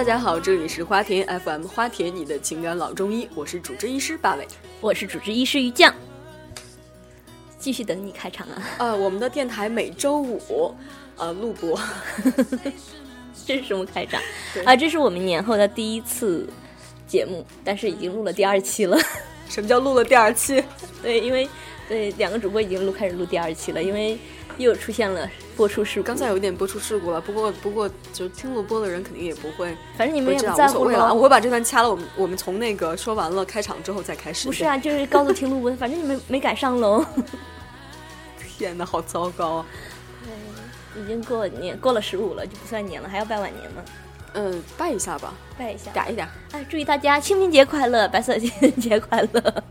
[0.00, 4.48] 大家好，这里是花田 FM 花田你的情感老中医，我是主治医师八尾。
[4.80, 5.94] 我是主治医师于酱，
[7.58, 8.62] 继续等你开场啊！
[8.78, 10.74] 呃，我们的电台每周五
[11.18, 11.78] 呃录播，
[13.44, 14.18] 这是什么开场
[14.54, 14.74] 对啊？
[14.74, 16.48] 这是我们年后的第一次
[17.06, 18.98] 节目，但是已经录了第二期了。
[19.50, 20.64] 什么叫录了第二期？
[21.02, 21.46] 对，因为
[21.86, 24.18] 对两个主播已经录开始录第二期了，因为
[24.62, 26.06] 又出现了播出事故。
[26.06, 31.12] 刚才有一点播出事故了，不过不过就听录播的人肯定也不会，反正你们也无所谓了。
[31.14, 34.46] 我会把这段掐了，我们我们从那个说完了开场之后再开始。
[34.46, 37.04] 不是，啊，就是告诉听录播， 反正你们没赶上喽。
[38.58, 39.66] 天哪，好糟糕啊！
[40.96, 43.82] 已经过年过了十五了，就不算年了，还要拜晚年呢。
[44.34, 46.28] 嗯，拜一下吧，拜一下，嗲一点。
[46.52, 49.64] 哎，祝大家清明节快乐，白色情人节快乐，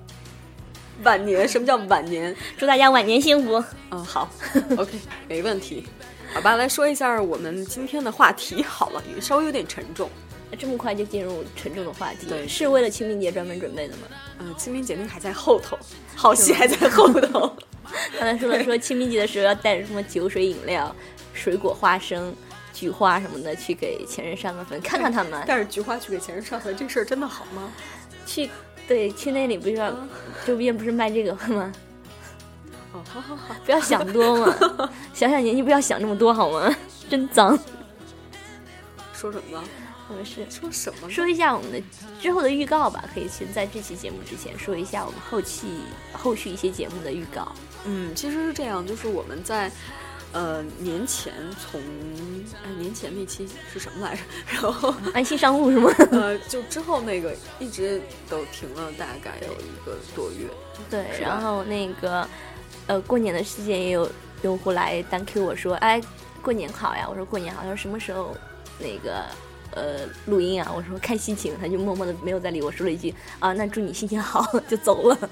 [1.04, 2.36] 晚年，什么叫晚年？
[2.58, 3.64] 祝大家晚年幸福。
[3.92, 4.30] 嗯，好
[4.78, 4.92] ，OK，
[5.28, 5.86] 没问题。
[6.34, 10.10] 好吧，来说一下我们今天的话题好了，稍微有点沉重。
[10.58, 14.08] 这么快就进入沉重的话题，对是为了清明节专门准备的吗？
[14.40, 15.78] 嗯、清明节那个还在后头，
[16.16, 17.56] 好戏还在后头。
[18.20, 20.94] 刚才说了说清明节的时候要带着什么酒水饮料、
[21.34, 22.36] 水果、花生、
[22.74, 25.46] 菊花什么的去给前任上个坟，看看他们。
[25.46, 27.72] 带着菊花去给前任上坟，这事儿真的好吗？
[28.26, 28.50] 去
[28.90, 29.96] 对去那里不是要
[30.48, 31.72] 周边不是卖这个吗？
[32.92, 36.76] 哦，好好好，不要想多嘛，小小年纪不要想那么多好吗？
[37.08, 37.56] 真脏。
[39.14, 39.64] 说什么呢？
[40.08, 41.08] 我们是说什么？
[41.08, 41.80] 说一下我们的
[42.20, 45.68] 之后的预告吧，可以先在这期节目之前说一下我们后期
[46.12, 47.52] 后续一些节目的预告。
[47.86, 49.72] 嗯，其实是这样，就是我们在
[50.32, 51.82] 呃年前从
[52.64, 54.22] 哎年前那期是什么来着？
[54.52, 55.92] 然后 安心上路是吗？
[56.12, 60.46] 呃就之后那个一直都停了大概有一个多月。
[60.90, 62.28] 对，然后那个
[62.88, 64.10] 呃，过年的时间也有
[64.44, 66.02] 用户来单 Q 我说，哎，
[66.42, 67.06] 过年好呀。
[67.10, 67.62] 我说过年好。
[67.62, 68.36] 他说什么时候
[68.80, 69.26] 那个
[69.76, 70.72] 呃录音啊？
[70.76, 71.54] 我说看心情。
[71.60, 75.30] 他就默默的没有再理我，说了一句啊，那祝你心情好，就走了，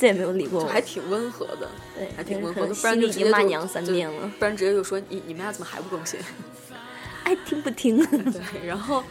[0.00, 4.30] 再也没有理过还挺温和的，对，还挺温和的，不然就已经就直接就骂娘三就遍了。
[4.38, 6.18] 不然直接就说你你们俩怎么还不更新？
[7.24, 7.98] 爱听不听？
[8.32, 9.04] 对，然后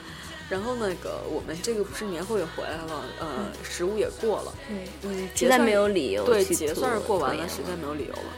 [0.50, 3.28] 然后那个我们这个不是年后也回来了，呃，
[3.64, 8.34] 十五也过了，嗯，嗯，实在没有理由对结算是过完了，实在没有理由了，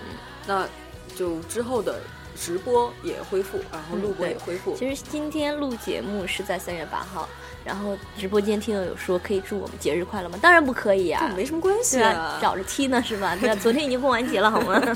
[0.45, 0.67] 那
[1.15, 2.01] 就之后的
[2.35, 7.27] 直播也恢复，然后嗯录播也恢复，其实今天录节目是在三月八号，
[7.63, 10.37] 然后直播间听友有说可以祝我们节日快乐吗？
[10.41, 13.35] 当然不可以呀、这没什么关系啊，找着踢呢是吧？
[13.39, 14.81] 对啊，昨天已经过完节了好吗？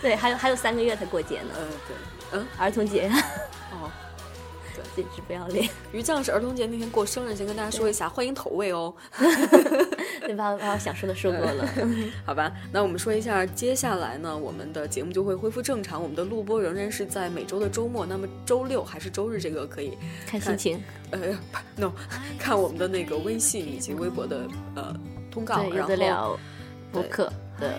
[0.00, 1.96] 对，还有还有三个月才过节呢，呃，对，
[2.32, 3.22] 嗯，儿童节，哦，
[4.98, 8.92] 简直不要脸， 于酱是儿童节那天过生日，先跟大家说一下，欢迎投喂哦。
[10.26, 11.64] 对把把我想说的说过了。
[12.26, 16.02] 好吧，那我们说一下，接下来呢，我们的节目就会恢复正常。
[16.02, 20.82] 我们的录播仍然是在每周的周末，那么周六还是周日，这个可以看心情，
[21.12, 21.20] 呃
[21.52, 21.92] 不，no，
[22.40, 24.92] 看我们的那个微信以及微博的呃
[25.30, 26.36] 通告，然后的聊
[26.90, 27.74] 播客的，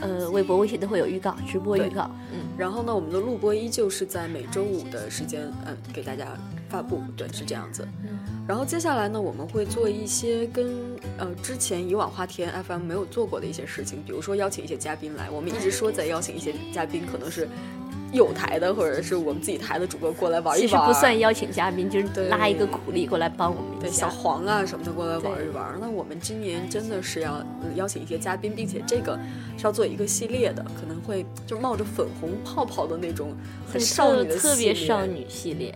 [0.00, 6.36] 呃，微博、微信都会有预告，直播预告，嗯，然后呢，我们的录播依旧是在每周五的时间，嗯，给大家
[6.68, 7.86] 发布，对，是这样子。
[8.46, 10.74] 然后接下来呢，我们会做一些跟
[11.16, 15.30] 呃之前以往花田 FM 没有做过的一些事情，比如说邀请一些嘉宾来。
[15.30, 17.48] 我们一直说在邀请一些嘉宾，可能是
[18.12, 24.14] 有台的或者是我们自己台的主播过来玩一玩其实玩，不算邀请嘉宾，就是拉一个苦力过来帮我们对一下小。
[24.14, 25.78] 黄啊什么的过来玩一玩。
[25.80, 29.18] 那我们今年真的是要呃邀请一些嘉宾，并且这个
[29.56, 33.34] 是要做一个系列的，可能会就冒着粉红泡泡的那种
[33.66, 35.74] 很少女的特特别少女系列，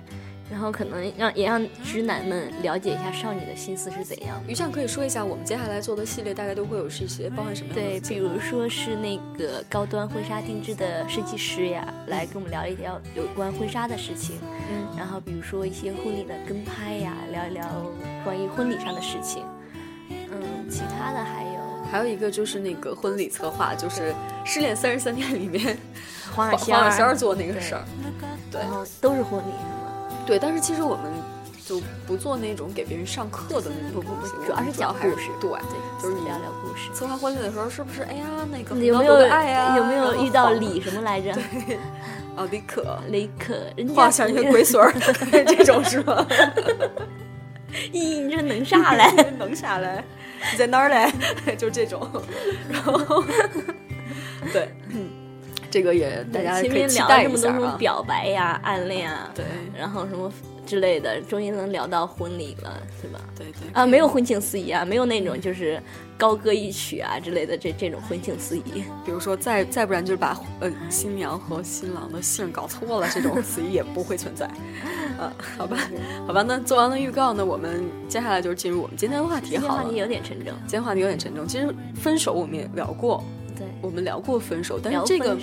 [0.50, 4.40] 然后可能让也让直男们了解一下少女的心思是怎样。
[4.46, 14.38] 于酱可以说一下我们接下来做的系列大概都会有是一些包含什么样的对，比如说是那个高端婚纱定制的设计师呀，来跟我们聊一聊有关婚纱的事情。
[14.70, 17.64] 嗯，然后比如说一些婚礼的跟拍呀，聊一聊
[18.25, 19.44] 关于婚礼上的事情。
[20.08, 24.12] 嗯，其他的还有还有一个就是那个婚礼策划，就是
[24.44, 25.76] 《失恋三十三天》里面
[26.34, 27.84] 黄黄小仙儿做那个事儿。
[28.50, 29.52] 对然后都是婚礼？
[30.26, 31.12] 对，但是其实我们
[31.64, 36.93] 就不做那种给别人上课的那种不不不东西，主要是讲还故事对，对，就是你聊聊故事。
[36.93, 38.02] 策划婚礼的时候，是不是？
[38.02, 39.76] 哎呀，那个有没有爱呀？
[39.76, 41.32] 有没有遇到李李什么来着？
[42.37, 42.46] 啊？
[42.50, 44.93] 李可 李可，人家画像一个龟孙儿
[45.46, 46.26] 这种是吗？
[47.93, 49.31] 咦，你这能啥嘞？
[49.38, 50.02] 能啥嘞？
[50.52, 51.11] 你在哪儿嘞？
[51.56, 52.08] 就这种，
[52.69, 53.25] 然后
[54.52, 54.69] 对，
[55.76, 57.76] 这个也大家前面可以期聊了这么多什么待一下啊。
[57.76, 59.44] 表白呀、暗恋啊，对
[59.78, 60.32] 然后什么
[60.64, 63.20] 之类的，终于能聊到婚礼了，是吧？
[63.37, 65.78] 对对啊，没有婚庆司仪啊，没有那种就是
[66.17, 68.82] 高歌一曲啊之类的这这种婚庆司仪。
[69.05, 74.46] 比如说再再不然就是把呃新娘和新郎的姓搞错了，这种司仪也不会存在。
[75.19, 75.76] 啊，好吧，
[76.26, 79.69] 好吧，那做完了预告呢，我们接下来就是进入我们今天的话题好了。
[79.69, 83.23] 今天话题有点沉重，今天话题有点沉重，其实分手我们也聊过，
[83.56, 85.36] 对，我们聊过分手，但是这个，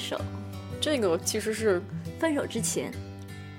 [0.80, 1.82] 这个其实是
[2.20, 2.92] 分手之前，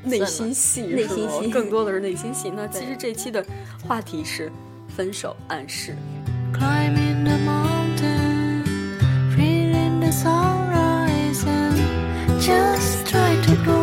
[0.03, 2.51] 内心戏，内心是吗戏更多的是内心戏。
[2.55, 3.45] 那其实这期的
[3.87, 4.51] 话题是
[4.97, 5.95] 分手暗示。
[6.53, 8.63] Climbing the mountain,
[9.37, 11.77] feeling the sunrise, and
[12.41, 13.83] just try to go.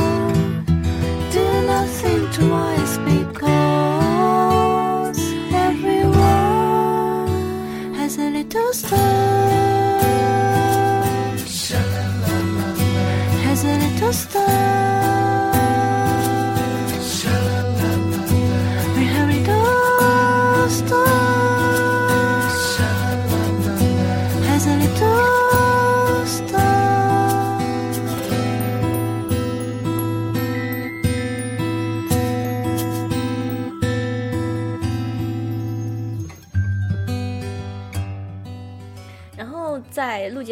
[1.31, 3.70] Do not think twice because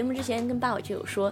[0.09, 1.31] 目之前跟爸爸就有说，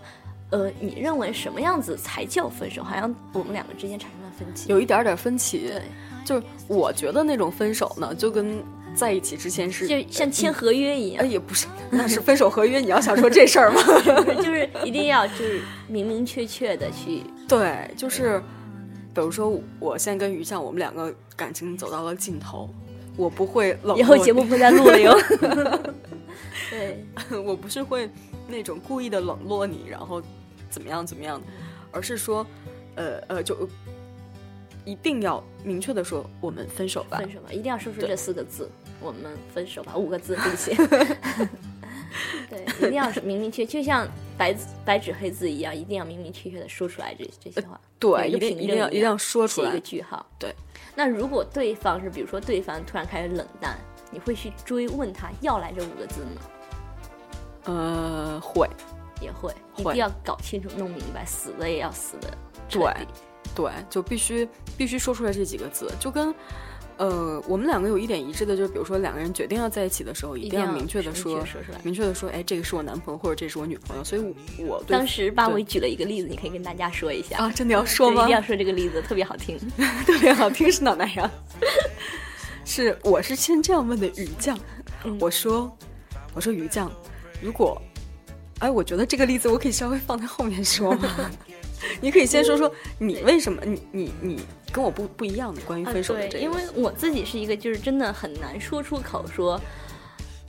[0.51, 2.83] 呃，你认为什么样子才叫分手？
[2.83, 4.69] 好像我们两个之间产生了分歧。
[4.69, 5.81] 有一点点分歧，对，
[6.24, 8.63] 就是我觉得那种分手呢，就跟
[8.94, 12.79] 在一起之前是，就像签合约一哎样，也不是，那是分手合约。
[12.79, 13.81] 你要想说这事儿吗？
[14.38, 18.39] 就是一定要就是明明确确的去对，就是，
[19.13, 22.69] 比如说我现在跟于酱，我们两个感情走到了尽头，
[23.15, 25.18] 我不会冷以后节目不再录了哟。
[26.69, 27.06] 对，
[27.45, 28.09] 我不是会
[28.47, 30.21] 那种故意的冷落你，然后
[30.69, 31.41] 怎么样怎么样，
[31.91, 32.45] 而是说，
[32.95, 33.67] 呃呃，就
[34.85, 37.17] 一定要明确的说我们分手吧。
[37.17, 38.69] 分手吧，一定要说出这四个字，
[39.01, 40.75] 我们分手吧，五个字，对不起。
[42.49, 44.07] 对，一定要明明确，就像
[44.38, 47.79] 白纸白纸黑字一样，一定要明明确确的说出来这这些话。
[47.99, 49.85] 对，一定一定要一定要说出来写一个。
[49.85, 50.25] 句号。
[50.39, 50.55] 对。
[50.95, 53.77] 那如果对方是，比如说对方突然开始冷淡，
[54.09, 56.41] 你会去追问他要来这五个字吗？
[57.67, 58.67] 呃，会，
[59.21, 62.29] 也会，一定要搞清楚、弄明白，死的也要死的
[62.67, 63.07] 彻对底。
[63.55, 66.33] 对，就必须必须说出来这几个字，就跟。
[66.99, 71.45] 呃，我们两个有一点一致的，就是比如说两个人决定要在一起的时候，一定要明确的说，
[71.83, 74.03] 明确的说，哎，这个是我男朋友，或者这是我女朋友。
[74.03, 74.21] 所以
[74.57, 77.37] 我，我当时八对尾举了一个例子，你可以跟大家说一下。
[77.37, 78.33] 啊，真的要说吗一定？
[78.35, 79.59] 要说这个例子，特别好听。
[80.07, 81.29] 特别好听是哪那样？
[82.65, 84.57] 是 我是先这样问的于酱，
[85.03, 85.71] 嗯我说
[86.33, 86.91] 我说于酱，
[87.41, 87.81] 如果
[88.59, 91.31] 哎，我觉得这个例子我可以稍微放在后面说吗？
[92.01, 94.39] 你可以先说说你为什么你你你
[94.71, 99.61] 跟我不不一样的关于分手的这个，啊对，因为我自己是一个就是真的很难说出口说，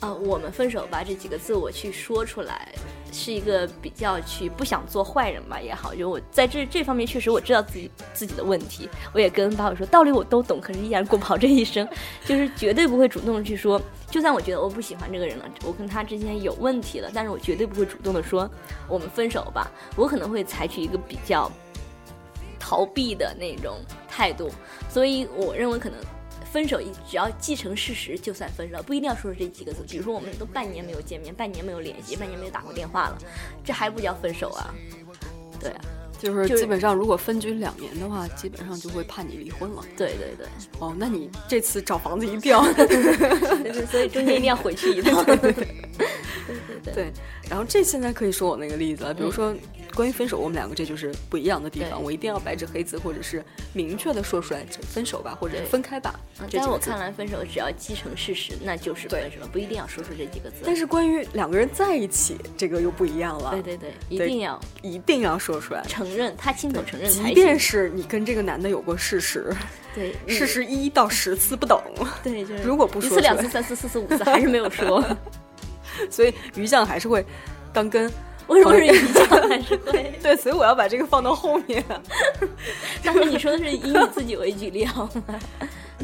[0.01, 2.73] 啊、我们分手吧这几个字我去说出来，
[3.13, 11.89] 是一个比较去不想做坏人吧也好，就我在这这方面确实我知道自己自己的问题，我也跟八尾说道理我都懂，可是依然过不好这一生，
[12.25, 18.49] 就是绝对不会主动去说，就算我觉得我不喜欢这个人了，我跟他之间有问题了，但是我绝对不会主动的说
[18.89, 21.51] 我们分手吧，我可能会采取一个比较。
[22.61, 23.79] 逃避的那种
[24.11, 24.51] 态度，
[24.91, 25.99] 所以我认为可能
[26.53, 29.85] 分手一只要既成事实就算分手，不一定要说出这几个字。
[29.89, 33.19] 比如说我们都半年没有见面，半年没有联系，半年没有打过电话了，
[33.65, 34.75] 这还不叫分手啊？
[35.61, 35.81] 对啊，
[36.19, 39.83] 就是基本上如果分居两年的话，基本上就会判你离婚了。
[39.97, 40.47] 对对对，
[40.79, 45.25] 哦，那你这次找房子一定要就是所以中间一定要回去一趟。
[45.25, 47.13] 对对对对，
[47.51, 49.55] 然后这现在可以说我那个例子了，比如说
[49.95, 56.19] 关于分手，我们两个这就是不一样的地方，我一定要白纸黑字，或者是明确的说出来，这分手吧，或者分开吧，
[56.51, 60.63] 在我看来，分手只要既成事实，那就是分手了，不一定要说出这几个字。
[60.65, 65.83] 但是关于两个人在一起，这个又不一样了，对对对，一定要一定要说出来。
[65.89, 67.35] 承认，他亲口承认即。
[67.35, 69.55] 便是你跟这个男的有过事实，
[69.95, 71.81] 对事实一到十次不等，
[72.23, 75.05] 对，就是如果不说一次、两次、三次、四次、五次，还是没有说。
[76.11, 77.25] 所以于酱还是会
[77.73, 78.11] 当跟。
[78.49, 80.13] 为什么是语教还是会？
[80.23, 81.85] 对，所以我要把这个放到后面。
[83.05, 85.39] 但是你说的是以你自己为举例好吗？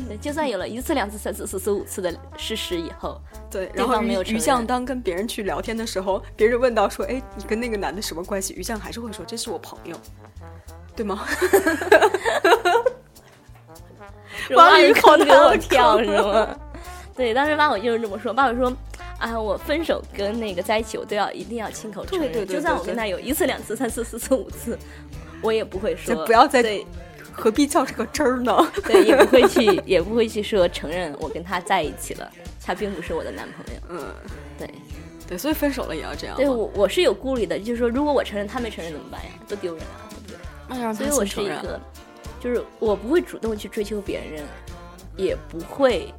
[0.08, 3.20] 对就算有了一次、两次、三次、四次、五次的事实以后，
[3.50, 9.96] 对，对然后方没有承于于酱当跟别人去聊天的时候，别人问到说：“哎，你跟那个男的什么关系？”于酱还是会说：“这是我朋友，
[10.96, 11.24] 对吗？”
[14.50, 16.48] 把把驴坑给我跳坑是吗？
[17.16, 18.34] 对，当时八尾就是这么说。
[18.34, 18.70] 八尾说
[19.18, 24.78] ：“啊，我分手跟那个在一起，我都要一定要亲口承认，对对对就算我跟他有一次、两次、三次、四次、五次，
[25.42, 26.86] 我也不会说这不要再对
[27.32, 28.70] 何必较这个真儿呢？
[28.84, 32.30] 对，也不会去，也不会去说承认我跟他在一起了，
[32.64, 33.80] 他并不是我的男朋友。
[33.88, 34.04] 嗯，
[34.58, 34.68] 对，
[35.28, 36.36] 对，所以分手了也要这样。
[36.36, 39.30] 对我我是有顾虑的，就是说，如果我承认他没承认怎么办呀？
[39.48, 40.94] 多丢人啊，对不对？
[40.94, 41.24] 所以我。
[41.24, 41.80] 是一个，
[42.40, 44.44] 就是我不会主动去追求别人，
[45.16, 46.12] 也不会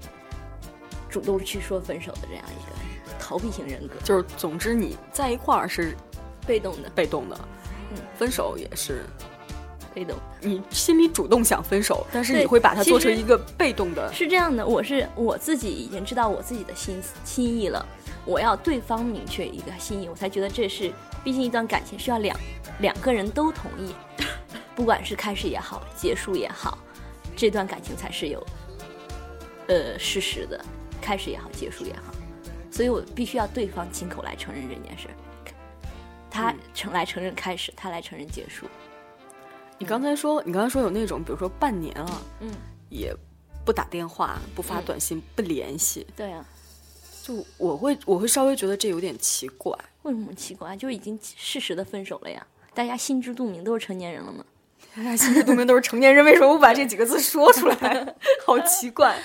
[1.09, 2.74] 主动去说分手的这样一个
[3.27, 5.97] 逃避型人格，就是总之你在一块儿是
[6.45, 7.35] 被动的，被动的，
[7.89, 7.97] 嗯。
[8.15, 9.03] 分手也是
[9.95, 14.13] 被动你心里主动想分手，但是你会把它做成一个被动的。
[14.13, 14.63] 是这样的。
[14.63, 17.83] 我是我自己已经知道我自己的心心意了，
[18.25, 22.37] 我要对方明确一个心意，我才觉得这是，毕竟一段感情需要两
[22.79, 23.95] 两个人都同意，
[24.75, 26.77] 不管是开始也好，结束也好，
[27.35, 28.45] 这段感情才是有
[29.67, 30.63] 呃事实的，
[31.01, 32.13] 开始也好，结束也好，
[32.75, 35.07] 所以我必须要对方亲口来承认这件事，
[36.29, 38.65] 他嗯承来承认开始，他来承认结束，
[39.77, 42.51] 你刚才说，你刚才说有那种，比如说半年啊，嗯，
[42.89, 43.15] 也
[43.63, 46.45] 不打电话、不发嗯短信、不联系，对啊。
[47.23, 49.73] 就我会我会稍微觉得这有点奇怪。
[50.01, 50.75] 为什么奇怪？
[50.75, 54.43] 就是已经事实的分手了呀，大家心知肚明，都是成年人了嘛。
[54.93, 58.15] 大 家心知肚明都是成年人，为什么不把这几个字说出来？
[58.45, 59.17] 好奇怪。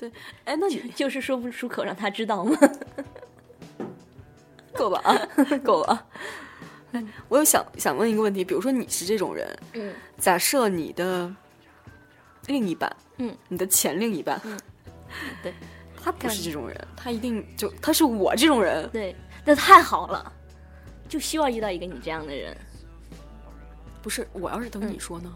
[0.00, 0.10] 对，
[0.46, 2.56] 哎，那你就是说不出口，让他知道吗？
[4.72, 5.28] 够吧啊，
[5.62, 6.06] 够了
[7.28, 11.30] 我有想想问一个问题，比如说你是这种人，嗯假设你的
[12.46, 14.40] 另一半，嗯，你的前另一半，
[15.42, 15.52] 对
[16.02, 19.14] 他不是这种人，他一定就他是我这种人，对，
[19.44, 20.32] 那太好了，
[21.10, 22.56] 就希望遇到一个你这样的人。
[24.00, 25.30] 不是我要是等嗯你说呢？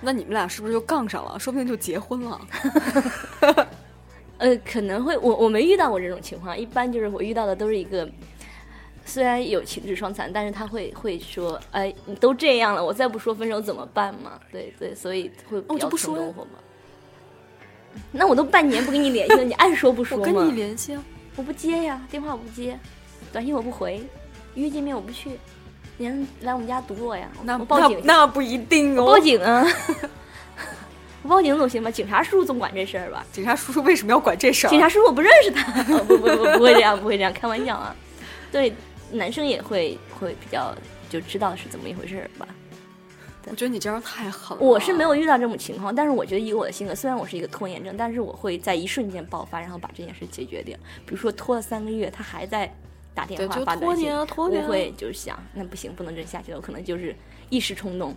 [0.00, 1.38] 那你们俩是不是就杠上了？
[1.38, 2.40] 说不定就结婚了。
[4.38, 8.08] 呃，可能会我我没遇到过这种情况，一般就是我遇到的都是一个。
[9.02, 14.38] 虽然有情绪双残，但是他会会说，哎，你都这样了，我再不说分手怎么办嘛？
[14.52, 16.58] 对对，所以会比哦就较不说呀冲动火嘛。
[18.12, 20.24] 那我都半年不跟你联系了，你 爱说不说嘛？
[20.28, 21.02] 我跟你联系啊，
[21.34, 22.78] 我不接呀，电话我不接，
[23.32, 24.00] 短信我不回，
[24.54, 25.30] 约见面我不去，
[26.00, 27.28] 你让来我们家堵我呀？
[27.44, 29.04] 那我报警那那不一定哦。
[29.04, 29.62] 报警啊！
[31.22, 31.90] 我报警总行吧？
[31.90, 33.22] 警察叔叔总管这事儿吧？
[33.30, 34.70] 警察叔叔为什么要管这事儿？
[34.70, 37.94] 警察叔叔我不认识他， 哦、不不不不会这样，不会这样，开玩笑啊。
[38.50, 38.72] 对，
[39.12, 40.74] 男生也会会比较
[41.10, 42.48] 就知道是怎么一回事儿吧。
[43.50, 44.62] 我觉得你这样太狠了。
[44.64, 50.74] 我是没有遇到这种情况，但是我觉得以我的性格，虽然我是一个拖延症，但是我会在一瞬间爆发，然后把这件事解决掉。
[51.04, 52.74] 比如说拖了三个月，他还在
[53.14, 54.66] 打电话发短信拖年，啊，拖年啊。
[54.66, 57.14] 我会就是想，那不行，不能忍下去了，我可能就是
[57.48, 58.14] 一时冲动，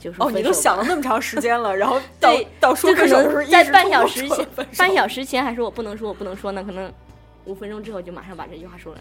[0.00, 4.28] 就是哦，你都想了那么长时间了， 然后到对到说分手的时候，能在半小时
[4.76, 6.92] 半小时前还说我不能说，我不能说呢，可能
[7.44, 9.00] 五分钟之后就马上把这句话说了，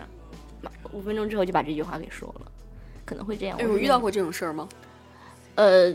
[0.61, 2.51] 马五分钟之后就把这句话给说了，
[3.05, 3.57] 可能会这样。
[3.61, 4.67] 我遇到过这种事儿吗？
[5.55, 5.93] 呃，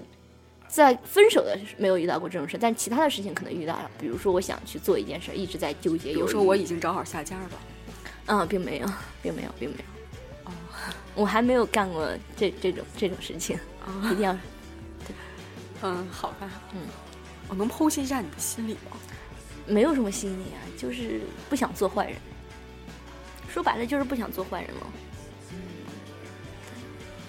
[0.68, 7.50] 在分手的没有遇到过这种事，但其他的事情可能遇到了，比如说我想去做一件事，一直在纠结，比如说我已经找好下家了，
[8.26, 8.86] 啊，并没有，
[9.22, 10.50] 并没有，并没有。
[10.50, 10.52] 哦，
[11.14, 13.58] 我还没有干过这这种这种事情，
[14.04, 14.36] 一定要
[15.82, 16.80] 嗯，好吧，嗯，
[17.48, 18.96] 我能剖析一下你的心理吗？
[19.66, 22.16] 没有什么心理啊，就是不想做坏人。
[23.48, 24.86] 说白了就是不想做坏人了。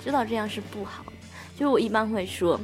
[0.03, 1.13] 知道这样是不好的，
[1.55, 2.59] 就是我一般会说，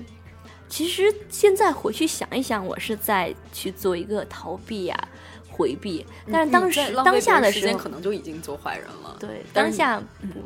[0.70, 5.08] 其实现在回去想一想，我是在去做一个逃避呀、
[5.54, 9.16] 回避，但是当时当下的时间，可能就已经做坏人了。
[9.20, 10.40] 对，当下不，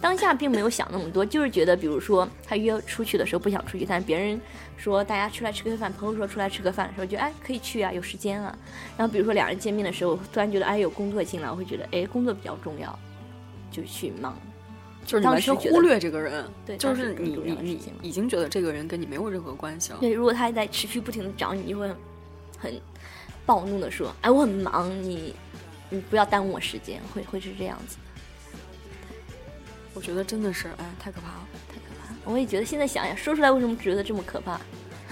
[0.00, 4.40] 当下并没有想那么多，就是觉得，比如说他约出去的时候不想出去，但是别人
[4.76, 8.56] 说大家出来吃个饭，朋友说出来吃个饭的时候，就哎可以去啊，有时间啊。
[8.96, 12.96] 然后比如说两人见面的时候，突然觉得哎有工作进来，我会觉得哎工作比较重要，
[13.70, 14.36] 就去忙。
[15.04, 19.98] 就是你完全忽略这个人，对就是你你你已经觉得这个人跟你没有任何关系了。
[20.00, 21.92] 对，如果他还在持续不停的找你，就会
[22.56, 22.72] 很
[23.44, 25.34] 暴怒的说，哎我很忙，你
[25.90, 28.02] 你不要耽误我时间，会会是这样子的。
[29.94, 32.18] 我觉得真的是，哎，太可怕了，太可怕了！
[32.24, 34.56] 我也觉得现在想想说出来，为什么觉得这么可怕？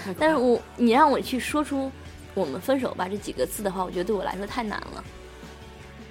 [0.03, 1.91] 可怕但是我你让我去说出
[2.33, 5.03] “我们分手吧”这几个字的话，我觉得对我来说太难了。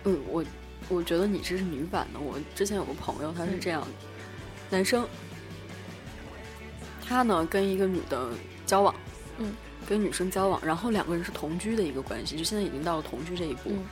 [0.04, 0.44] 嗯，我
[0.88, 2.20] 我觉得你这是女版的。
[2.20, 3.88] 我之前有个朋友，他是这样的，
[4.70, 5.04] 男生，
[7.04, 8.28] 他呢跟一个女的
[8.64, 8.94] 交往，
[9.38, 9.52] 嗯，
[9.90, 13.70] 跟女生交往，然后两个人是同居的一个关系，就现在已经到了同居这一步。
[13.70, 13.84] 嗯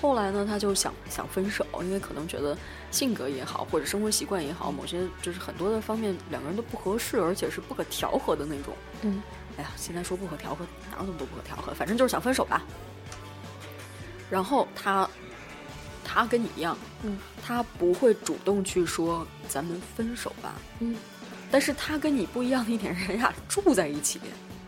[0.00, 2.56] 后来呢，他就想想分手，因为可能觉得
[2.90, 8.74] 性格也好，或者生活习惯也好，某些就是很多的方面两个人都不合适，而且是不可调和的那种。
[9.02, 9.22] 嗯，
[9.58, 11.74] 哎呀，现在说不可调和，哪有那么多不可调和？
[11.74, 12.62] 反正就是想分手吧。
[14.30, 15.08] 然后他，
[16.02, 20.96] 他跟你一样，嗯，他不会主动去说咱们分手吧，嗯，
[21.50, 24.18] 但是他跟你不一样的一点是，人俩住在一起，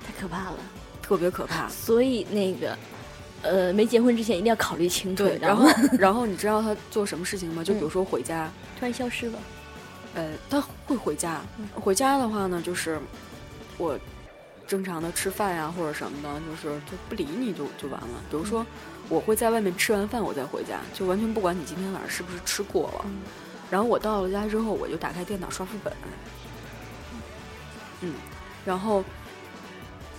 [0.06, 0.56] 太可怕了。
[1.02, 1.68] 特别可怕。
[1.72, 2.78] 所以那个，
[3.42, 5.24] 呃，没结婚之前一定要考虑清楚。
[5.40, 5.68] 然后
[5.98, 7.62] 然后你知道他做什么事情吗？
[7.62, 9.38] 就比如说回家，突然消失了。
[10.14, 11.40] 呃，他会回家。
[11.74, 12.98] 回家的话呢，就是
[13.76, 13.98] 我
[14.66, 18.08] 正常的吃饭呀、或者什么的，就是就不理你就就完了。
[18.30, 18.64] 比如说，
[19.08, 23.04] 我会在外面吃完饭我再回家，就完全不管你今天晚上是不是吃过了。
[23.04, 23.22] 嗯
[23.70, 25.92] 然后我到了家之后，我就打开电脑刷副本。
[28.00, 28.14] 嗯，
[28.64, 29.04] 然后。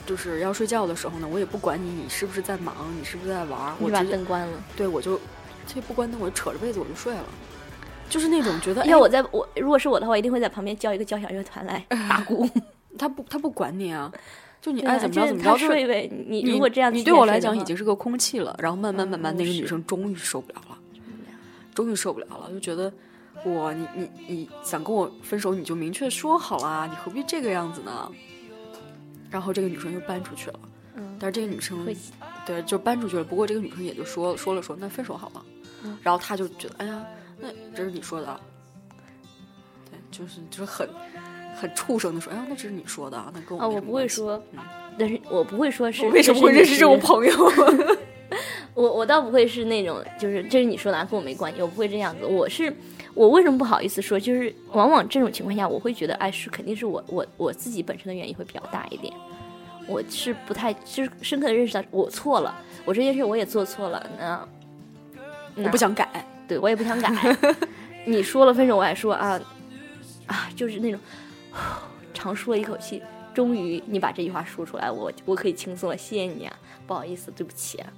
[0.05, 4.63] 就是要睡觉的时候呢，我也不管你，你是不是在忙，你是不是在玩儿，你把我直接灯关了。
[4.77, 5.19] 对我就
[5.65, 7.25] 这不关灯，我就扯着被子我就睡了，
[8.09, 12.47] 就是那种觉得要哎我在我如果是我的话，我一定会在旁边叫一个交响乐团来 打鼓。
[12.97, 14.11] 他不他不管你啊，
[14.61, 16.09] 就你爱怎么着怎么着，就睡呗。
[16.27, 18.55] 你你如果这样，你对我来讲已经是个空气了。
[18.59, 20.77] 然后慢慢慢慢，嗯那个女生终于受不了了，
[21.73, 22.93] 终于受不了了，就觉得
[23.43, 28.09] 我你你你想跟我分手，你就明确说好啦，你何必这个样子呢？
[29.29, 30.59] 然后这个女生又搬出去了，
[30.97, 31.85] 嗯但是这个女生
[32.45, 33.23] 对就搬出去了。
[33.23, 35.45] 不过这个女生也就说说了说，那分手好了。
[35.83, 37.05] 嗯然后他就觉得，哎呀，
[37.39, 38.39] 那这是你说的啊，
[39.91, 40.89] 对，就是就是很
[41.55, 44.59] 很畜生的说，哎呀，那这是你说的啊，那跟我啊，我不会说嗯，
[44.97, 47.33] 但是我不会说是我为什么会认识这种朋友？
[48.73, 52.25] 我我倒不会是那种，就是这是你说的，啊，跟我没关系，我不会这样子。
[52.25, 52.73] 我是
[53.15, 54.19] 我为什么不好意思说？
[54.19, 59.13] 就是往往这种情况下，我会觉得，哎，是肯定是我我我自己本身的原因会比较大一点。
[59.87, 62.53] 我是不太就是深刻的认识到我错了，
[62.83, 64.47] 我这件事我也做错了，那
[65.63, 66.07] 我不想改。
[66.47, 67.09] 对我也不想改。
[68.05, 69.39] 你说了分手，我还说啊
[70.27, 70.99] 啊，就是那种
[72.13, 73.01] 长舒了一口气，
[73.33, 77.93] 终于你把这句话说出来，我我可以轻松了，谢谢你啊，不好意思，对不起啊。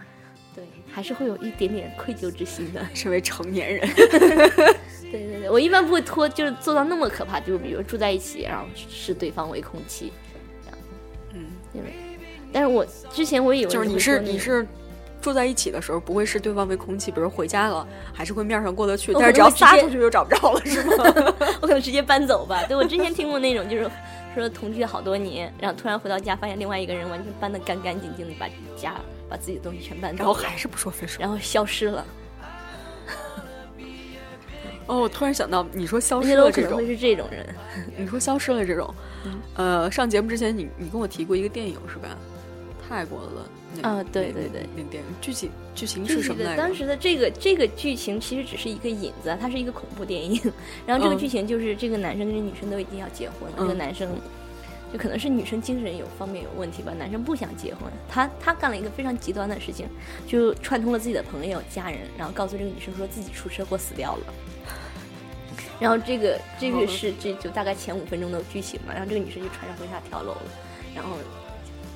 [0.98, 2.84] 对，还是会有一点点愧疚之心的。
[2.96, 4.10] 身为成年人， 对
[5.12, 10.12] 对对，我一般不会拖，就是做到那么可怕，就是比如住在一起，然后视对方为空气，
[10.66, 10.78] 这样。
[11.34, 11.94] 嗯，因为，
[12.52, 12.84] 但是我
[13.14, 14.66] 之前我以为就是你是你是
[15.22, 21.04] 住在一起的时候不会视对方为空气，比如回家了还是会面上过得去，但是只要撒出去就找不着了，是吗？
[21.62, 22.64] 我可能直接搬走吧。
[22.66, 23.90] 对我之前听过那种，就是
[24.40, 28.96] 说同居了好多年，然后突然回到家，发现另外一个人完全搬得干干净净的，把家
[29.30, 31.20] 把自己的东西全搬走，然后还是不说分手。
[31.20, 32.06] 然后消失了。
[34.88, 37.46] 哦，我突然想到，你说消失了这种会，是这种人。
[37.98, 38.96] 你说消失了这种，
[39.26, 42.18] 嗯呃，上节目之前你你跟我提过一个电影是吧？
[42.88, 43.28] 泰国的
[43.76, 45.52] 那个啊对对对那电影剧情
[46.08, 46.58] 是什么来着？
[46.62, 50.40] 当时的这个这个剧情其实只是一个引子，它是一个恐怖电影。
[50.86, 54.10] 然后这个嗯剧情就是这个男生跟这女生都已经要结婚了，这个嗯男生
[54.92, 59.86] 就可能是女生精神有方面有问题吧，男生不想结婚，他他干了一个非常极端的事情，
[60.26, 64.34] 就串通了自己的朋友、家人，然后告诉这个女生说自己出车祸死掉了。
[65.80, 70.42] 然后这个这个嗯是这就大概前五分钟的剧情嘛，然后这个女生就穿上婚纱跳楼了，
[70.96, 71.18] 然后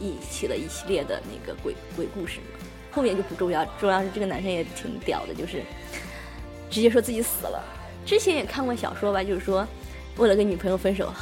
[0.02, 2.60] 引起了一系列的那个鬼鬼故事嘛。
[2.92, 5.64] 后面就不重要，重要是这个男生也挺屌的，就是
[6.70, 7.64] 直接说自己死了。
[8.06, 9.66] 之前也看过小说吧，就是说
[10.18, 11.14] 为了跟女朋友分手，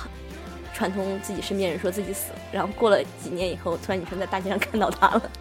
[0.73, 5.31] 串通自己身边人说自己死了，然后过了几年以后，突然女生在大街上看到他了，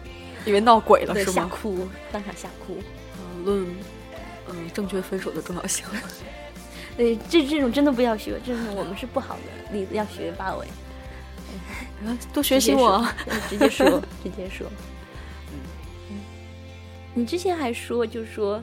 [0.45, 1.31] 以为闹鬼了，是吗？
[1.33, 2.77] 吓哭，当场吓哭。
[3.17, 3.65] 呃论
[4.51, 5.85] 嗯、正确分手的重要性。
[6.97, 10.67] 对，这这种真的不要学，这种我们是不好的例子，要学八尾。
[12.33, 13.15] 多学习我啊。，
[13.49, 14.67] 直接说， 直接说。
[16.09, 16.19] 嗯，
[17.13, 18.61] 你之前还说，就是说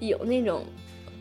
[0.00, 0.64] 有那种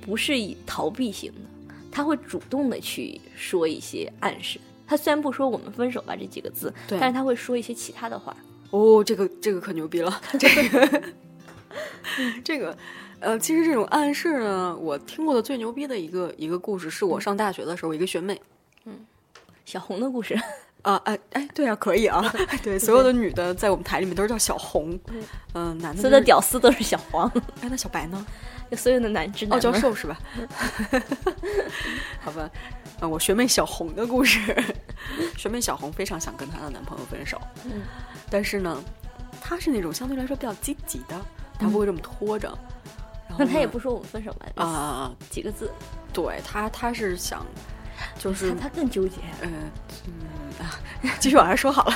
[0.02, 4.60] 不是以逃避型的，他会主动的去说一些暗示。
[4.88, 8.36] 他虽然不说“我们分手吧”这几个字，但是他会说一些其他的话。
[8.72, 11.04] 哦，这个这个可牛逼了，这个
[12.44, 12.78] 这个，
[13.22, 18.42] 呃，其实这种暗示呢，我听过的最牛逼的一个一个故事，是我上大学的时候，一个学妹
[18.84, 18.94] 嗯
[19.66, 20.38] 小红的故事，
[20.84, 22.22] 啊，哎哎，对啊，可以啊，
[22.64, 25.00] 对，所有的女的在我们台里面都是叫小红，
[25.54, 28.26] 嗯、男的所有的，屌丝都是小黄，哎，那小白呢？
[28.70, 30.18] 就所有的男直男哦，叫们瘦是吧？
[32.22, 32.50] 好吧，
[33.02, 34.40] 啊，我学妹小红的故事，
[35.38, 37.82] 学妹小红非常想跟她的男朋友分手，嗯。
[38.30, 38.82] 但是呢，
[39.42, 41.20] 她是那种相对来说比较积极的，
[41.60, 42.48] 她不会这么拖着。
[43.28, 45.70] 然后那她也不说我们分手吧，啊、几个字，
[46.14, 47.46] 对她，她是想，
[48.18, 49.18] 就是他他更纠结。
[49.42, 49.50] 呃，
[50.08, 50.76] 嗯，啊，
[51.20, 51.94] 继续往下说好了。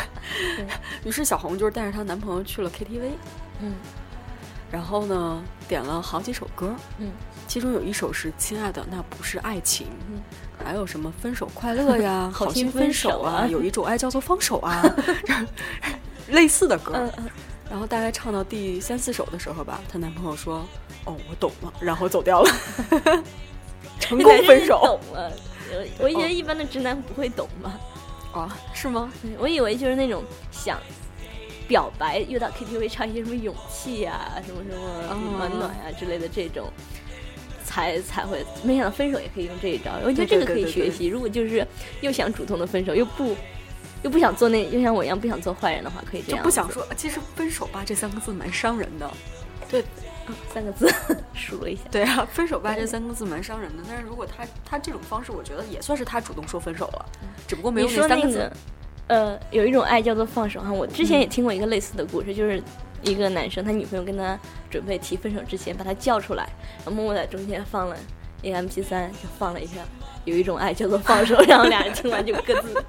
[1.03, 3.11] 于是小红就是带着她男朋友去了 KTV，
[3.61, 3.73] 嗯
[4.71, 7.11] 然后呢点了好几首歌，嗯
[7.47, 10.21] 其中有一首是《亲爱的，那不是爱情》，嗯
[10.65, 14.83] 还有什么分手快 乐呀，好心心分分手啊，啊有一种爱叫做放手啊，
[16.29, 16.93] 类似的歌。
[16.95, 17.29] 嗯嗯，
[17.69, 20.65] 然后大概唱到第三四首的时候吧，她男朋友说
[21.05, 22.51] ：“哦，我懂了。”然后走掉了，
[24.07, 25.31] 成功分手 懂了。
[25.99, 27.79] 我我以为一般的直男不会懂吧？
[28.33, 28.57] 啊？
[28.73, 29.11] 是吗？
[29.21, 30.79] 对我以为就是那种想
[31.67, 36.71] 表白，又到 KTV 唱一些什么勇气呀、什么什么嗯暖暖啊之类的这种，
[37.65, 38.45] 才才会。
[38.63, 41.07] 没想到分手也可以用这一招，我觉得这个可对对对以学习。
[41.07, 41.65] 如果就是
[42.01, 43.35] 又想主动的分手，又不
[44.03, 46.43] 又不想做那，又像我一样不想做坏人的话，可以这就样。
[46.43, 46.85] 不想说。
[46.95, 49.09] 其实“分手吧”这三个字蛮伤人的。
[49.67, 49.83] 对
[50.53, 50.91] 三个字
[51.33, 51.83] 数了一下。
[51.91, 53.83] 对啊，“分手吧”这三个字蛮伤人的。
[53.88, 57.05] 但是如果他他这种方式，我觉得也算是他主动说分手了，
[57.47, 58.38] 只不过没有你说三个字。
[58.38, 58.55] 那个，
[59.07, 60.71] 呃，有一种爱叫做放手哈。
[60.71, 62.61] 我之前也听过一个类似的故事，就是
[63.01, 67.95] 一个男生他女朋友跟他准备提分手之前，把他叫出来，然后默默在中间放了
[68.41, 69.75] 一个 MP 三，就放了一下。
[70.25, 72.83] 有一种爱叫做放手，然后俩人听完就各自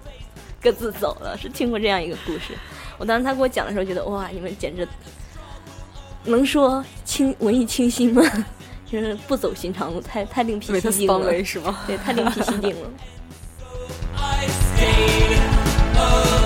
[0.63, 1.37] 各自走了。
[1.37, 2.55] 是听过这样一个故事。
[2.97, 4.89] 我当时他给我讲的时候，觉得哇，你们简直
[6.31, 8.23] 能说清文艺清新吗？
[8.91, 11.19] 就是不走寻常路，太太另辟蹊径了。
[11.19, 11.81] 威是吗？
[11.87, 12.89] 对，太另辟蹊径了。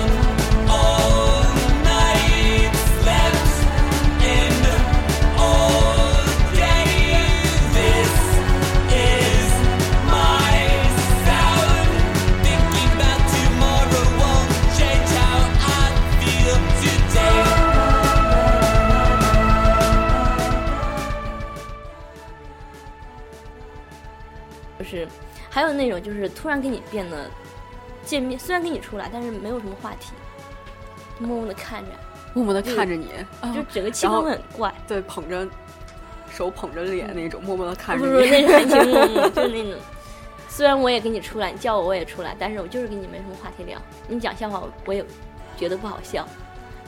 [24.81, 25.07] 就是
[25.47, 27.29] 还有那种就是突然跟你变得
[28.03, 30.11] 见面，虽然跟你出来，但是没有什么话题，
[31.19, 31.91] 默默的看着，
[32.33, 33.05] 默默的看着你，
[33.41, 34.73] 啊就整个气氛会很怪。
[34.87, 35.47] 对，捧着
[36.31, 38.11] 手捧着脸那种，默默的看着你。
[38.11, 39.79] 那是含情脉脉，就是那种。
[40.49, 43.79] 虽然我也跟你出来，你叫我我也出来，但是我就是跟你没什么话题聊。
[44.07, 45.05] 你讲笑话我也
[45.55, 46.27] 觉得不好笑，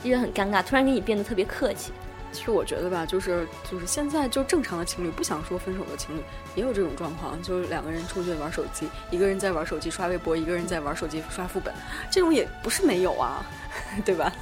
[0.02, 0.60] 就觉得很尴尬。
[0.62, 1.92] 突然跟你变得特别客气，
[2.34, 6.20] 其实我觉得吧，就是就是现在就正常的情侣，不想说分手的情侣
[6.56, 11.72] 也有这种状况，就是两个人出去玩手机，一个人在玩手机刷微博，一个人在玩手机刷副本，
[12.10, 13.46] 这种也不是没有啊，
[14.04, 14.32] 对吧？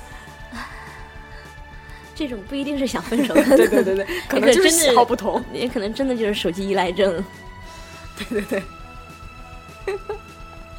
[2.14, 5.42] 这种不一定是想分手的，对对对对，可能就是喜好不同。
[5.52, 7.24] 也可能真的就是手机依赖症。
[8.31, 8.62] 对对
[9.87, 9.98] 对，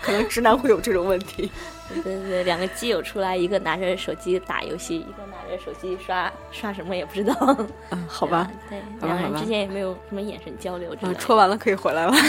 [0.04, 1.50] 可能直男会有这种问题。
[1.94, 7.36] 对对对，两个基友出来，一个拿着手机打游戏，一个拿着手机刷刷什么也不知道。
[7.92, 12.14] 嗯，好吧，对，两个人之间也没有什么眼神交流嗯，戳完了可以回来了。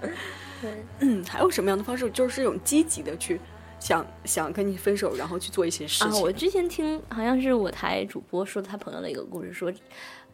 [0.60, 2.10] 对嗯，还有什么样的方式？
[2.10, 3.40] 就是这种积极的去
[3.80, 6.20] 想想跟你分手，然后去做一些事啊，情。
[6.20, 9.72] 我之前听好像是我台主播说他朋友的一个故事，说，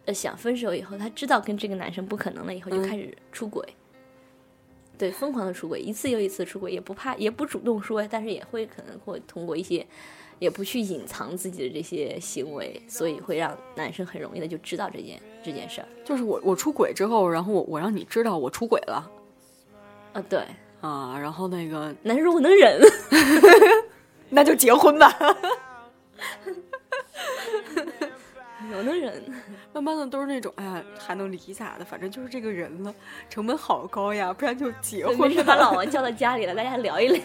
[0.06, 3.62] 呃，想分手以后，他知道跟这个男生不可能了，以后就嗯开始出轨。
[4.98, 9.86] 对，疯狂的出轨，一次又一次出轨，也不怕，也不主动说，但是也会可能会通过一些，
[10.40, 15.88] 也不去隐藏自己的这些行为，所以会让男生很容易的就知道这件这件事儿。
[16.04, 19.10] 就是我我出轨之后，然后我我让你知道我出轨了
[20.14, 20.44] 啊，对，
[20.80, 22.80] 啊，然后那个男生如果能忍，
[24.28, 25.16] 那就结婚吧。
[28.76, 29.22] 我能忍，
[29.72, 31.84] 慢慢的都是那种，哎呀，还能离咋的？
[31.84, 32.94] 反正就是这个人了，
[33.30, 35.72] 成本好高呀，不然就结婚没事把老。
[35.72, 37.22] 王叫到家里来，大家聊一聊。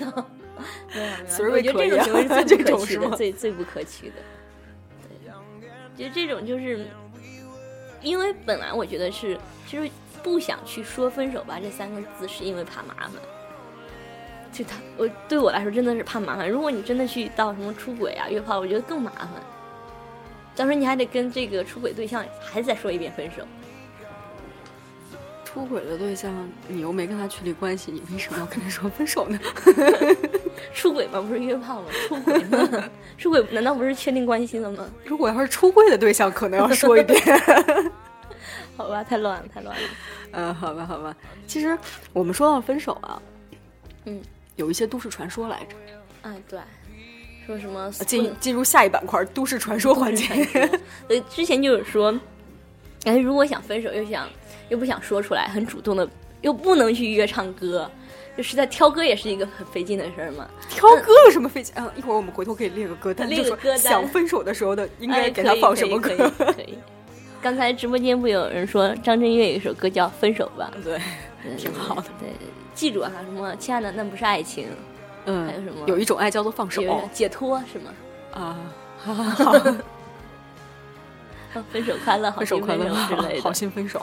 [0.93, 1.05] 没有
[1.41, 4.15] 没有我觉得这种行为是 最不可取的，是最最不可取的。
[5.97, 6.85] 对，就这种就是，
[8.01, 9.89] 因为本来我觉得是，其实
[10.21, 13.11] 不想去说分手吧这三个字，是因为怕麻烦。
[14.51, 16.47] 就他，我对我来说真的是怕麻烦。
[16.47, 19.29] 如果你真的去到什么出轨啊、约炮，我觉得更麻烦。
[20.55, 23.45] 到时候你还得跟这个出轨对象还再说一遍分手。
[25.43, 26.33] 出轨的对象，
[26.67, 29.39] 你又没跟他确立关系，你为什么要跟他说分手呢？
[30.73, 31.87] 出轨嘛，不是约炮吗？
[32.07, 32.89] 出轨吗，
[33.19, 34.89] 出轨难道不是确定关系了吗？
[35.05, 37.19] 如果要是出轨的对象，可能要说一遍。
[38.75, 39.87] 好吧，太乱了，太乱了。
[40.31, 41.15] 嗯，好吧，好吧。
[41.45, 41.77] 其实
[42.13, 43.21] 我们说到分手啊，
[44.05, 44.19] 嗯，
[44.55, 45.75] 有一些都市传说来着。
[46.23, 46.59] 嗯，对，
[47.45, 50.25] 说什么进进入下一板块，都市传说环节。
[51.09, 52.17] 呃， 之前就是说，
[53.03, 54.27] 哎，如果想分手又想
[54.69, 56.07] 又不想说出来，很主动的，
[56.41, 57.89] 又不能去约唱歌，
[58.37, 60.47] 就实在挑歌也是一个很费劲的事儿嘛。
[60.69, 61.73] 挑歌有什么费劲？
[61.77, 66.31] 嗯，一会儿我们回头可以列个歌单，列个歌单想分手的时候的应该哎给他放什么可以歌。
[66.37, 66.77] 可以可以可以
[67.41, 70.97] 刚才直播间不有人说张震岳有一首歌叫《分手吧》，对，
[71.45, 72.05] 嗯挺好的。
[72.17, 72.29] 对，
[72.73, 74.69] 记住啊，什么亲爱的，那不是爱情，
[75.25, 76.81] 嗯，还有什么有一种爱叫做放手
[77.13, 77.91] 解脱是吗？
[78.33, 78.57] 啊，
[81.53, 83.41] 好分手快乐，好分手心快乐，之类的。
[83.41, 84.01] 好心分手。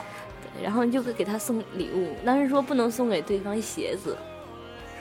[0.55, 4.15] 对然后你就会给他送礼物，当时说不能送给对方鞋子，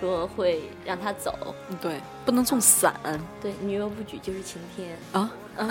[0.01, 1.55] 说会让他走。
[1.69, 2.95] 嗯对，不能送伞
[3.41, 4.97] 对，女友不举就是晴天。
[5.13, 5.31] 啊。
[5.57, 5.69] 啊，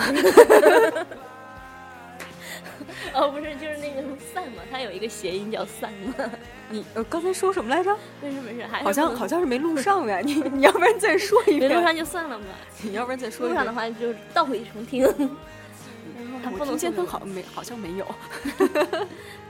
[3.14, 6.30] 哦，不是，就是那个什么散嘛，它有一个谐音叫散嘛。
[6.68, 7.96] 你呃刚才说什么来着？
[8.22, 10.20] 没事没事，还好像好像是没录上呀。
[10.20, 11.68] 你你要不然再说一遍？
[11.70, 12.44] 没录上就算了嘛。
[12.82, 13.72] 你要不然再说一遍录上的？
[13.72, 15.02] 话就倒回重听。
[16.42, 18.06] 然后不能先分好像没好像没有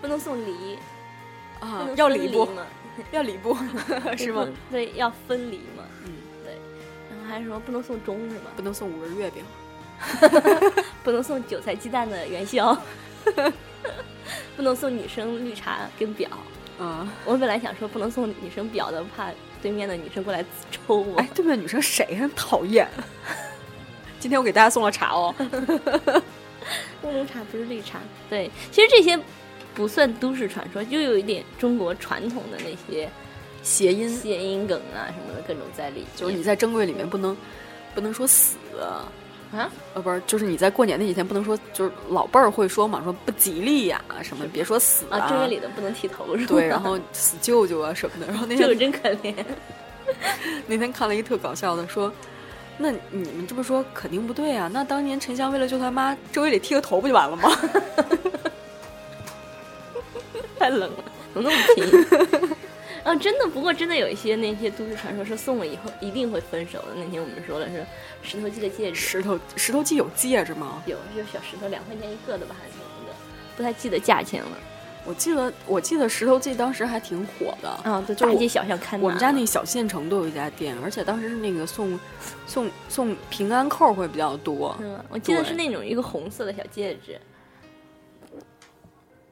[0.00, 0.78] 不能送礼，
[1.60, 2.48] 啊，要礼部
[3.12, 3.56] 要礼部
[4.16, 4.48] 是吗？？
[4.70, 5.84] 对，要分离嘛。
[6.04, 6.12] 嗯，
[6.44, 6.54] 对。
[7.10, 8.50] 然后还说不能送钟是吗？
[8.56, 9.44] 不能送五仁月饼。
[11.04, 12.76] 不能送韭菜鸡蛋的元宵，
[14.56, 16.28] 不能送女生绿茶跟表。
[16.78, 19.30] 嗯，我本来想说不能送女生表的，怕
[19.60, 21.16] 对面的女生过来抽我。
[21.18, 22.88] 哎，对面女生谁呀讨厌？
[24.18, 25.34] 今天我给大家送了茶哦。
[27.02, 27.98] 乌龙茶不是绿茶。
[28.28, 29.18] 对，其实这些
[29.74, 33.08] 不算都市传说，就有一点中国传统的那些
[33.62, 36.08] 谐音谐音梗啊什么的各种在里面。
[36.16, 37.36] 就是你在珍贵里面不能
[37.94, 39.10] 不能说死，啊，
[39.52, 46.52] 呃，不是，就是你在过年那几天不能说，就是老辈儿会说嘛，说不吉利呀、什么，别说死啊，正月里的不能剃头是吧？
[46.54, 48.26] 对，然后死舅舅啊什么的。
[48.30, 49.34] 然后那这个天真可怜。
[50.66, 52.12] 那天看了一特搞笑的，说，
[52.78, 54.70] 那你们这么说肯定不对啊。
[54.72, 57.50] 那当年沉香为了救他妈，正月里剃个头不就完了吗？
[60.58, 62.56] 太冷了，怎么那么平？
[63.10, 66.94] 啊，真的，不过真的有一些那些都市传说说送了以后一定会分手的。
[66.94, 67.84] 那天我们说的是
[68.22, 70.80] 石头记的戒指，石头石头记有戒指吗？
[70.86, 73.14] 有就小石头两块钱一个的吧，还是什么的，
[73.56, 74.50] 不太记得价钱了。
[75.04, 77.68] 我记得我记得石头记当时还挺火的。
[77.82, 79.00] 啊，对，就我大街小巷看。
[79.00, 81.98] 我们家那小县城都有一家店，而且当时是那个送
[82.46, 84.76] 送送平安扣会比较多。
[84.80, 85.02] 嗯？
[85.08, 87.18] 我记得是那种一个红色的小戒指，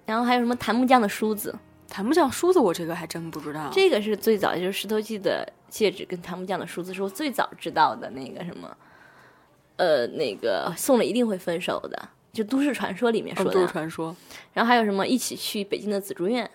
[0.04, 1.54] 然后还有什么檀木匠的梳子，
[1.88, 3.68] 檀木匠梳子我这个还真不知道。
[3.72, 8.76] 这个是最早，就是石头记的戒指跟檀木匠的梳子是我最早知道的那个什么，
[9.76, 13.50] 呃，那个送了一定会分手的，就都市传说里面说的。
[13.50, 14.14] 哦都市传说。
[14.52, 16.48] 然后还有什么一起去北京的紫竹院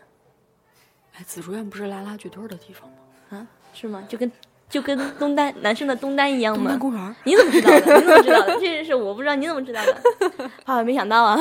[1.16, 2.98] 哎，紫竹院不是拉拉剧堆儿的地方吗？
[3.30, 3.48] 啊？
[3.74, 4.04] 是吗？
[4.08, 4.32] 就跟
[4.70, 6.80] 就跟东单男生的东单一样吗东单？
[6.80, 7.16] 公园。
[7.24, 7.78] 你怎么知道的？
[7.80, 8.54] 你怎么知道的？
[8.54, 10.52] 这件事我不知道，你怎么知道的？
[10.66, 11.40] 啊，没想到啊，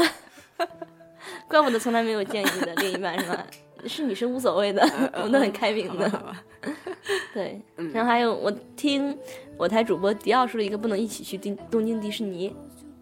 [1.49, 3.47] 怪不得从来没有见你的另一半是吧？
[3.87, 4.83] 是女生无所谓的，
[5.15, 6.35] 我们都很开明的。
[7.35, 9.17] 对，嗯然后还有我听
[9.57, 12.55] 我台主播迪奥说了一个不能一起去东东京迪士尼，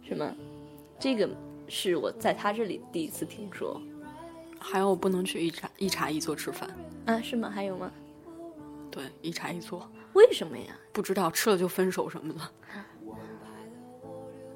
[0.06, 0.34] 是吗？
[0.98, 1.28] 这个
[1.68, 3.80] 是我在他这里第一次听说
[4.58, 6.68] 还有不能去一茶一茶一座吃饭。
[7.06, 7.50] 啊，是吗？
[7.50, 7.90] 还有吗？
[8.90, 10.74] 对，一茶一座，为什么呀？
[10.92, 12.40] 不知道吃了就分手什么的，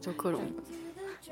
[0.01, 0.41] 就各种。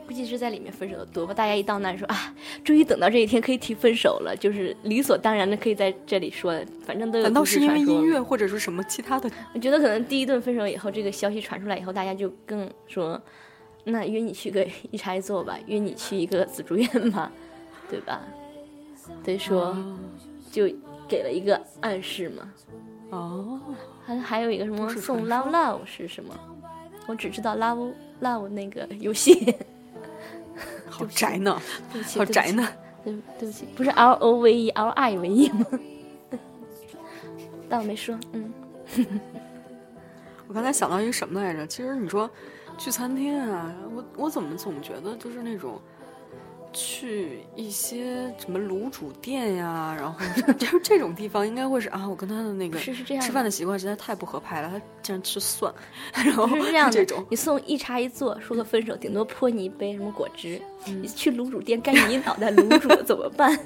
[0.07, 1.33] 估计是在里面分手的多吧。
[1.33, 2.35] 大家一到那儿说啊，
[2.65, 7.25] 终于等到这一天可以提分手了，就是理所当然的可以在这里说，反正都有。
[7.25, 8.21] 难道是因为音乐？
[8.21, 9.31] 或者是什么其他的？
[9.55, 13.21] 我觉得可能第一顿分手以后，这个消息传出来以后，大家就更说，
[13.85, 17.33] 那约你去个一茶一座吧，约你去一个紫竹院吧，
[17.91, 18.23] 对吧？
[19.25, 19.99] 所以说哦
[20.51, 20.69] 就
[21.09, 22.53] 给了一个暗示嘛。
[23.11, 23.61] 哦，
[24.05, 26.35] 还还有一个什么送 love love 是什么？
[27.07, 29.55] 我只知道 love love 那个游戏。
[30.89, 31.61] 好宅呢，
[31.93, 32.69] 对不起，好宅呢。
[33.05, 35.67] 对对不起，不是 L O V E L I V E 吗？
[37.69, 38.53] 但我没说，嗯，
[40.47, 41.67] 我刚才想到一个什么来着？
[41.67, 42.31] 其实你说
[42.79, 45.81] 去餐厅啊，我我怎么总觉得就是那种
[46.73, 50.19] 去一些什么卤煮店呀，然后
[50.55, 55.73] 就是这种地方，应该会是啊，我跟他的那个是是这样吃饭的习惯实在太不合拍了，他竟然吃蒜，
[56.15, 56.93] 然 后是这样的。
[56.93, 60.61] 这种你送一茶一坐，说个分手，顶多泼你一杯什么果汁。
[60.87, 63.59] 你去卤煮店干你一脑袋卤煮怎么办？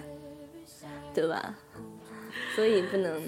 [1.14, 1.54] 对吧？
[2.54, 3.22] 所以不能，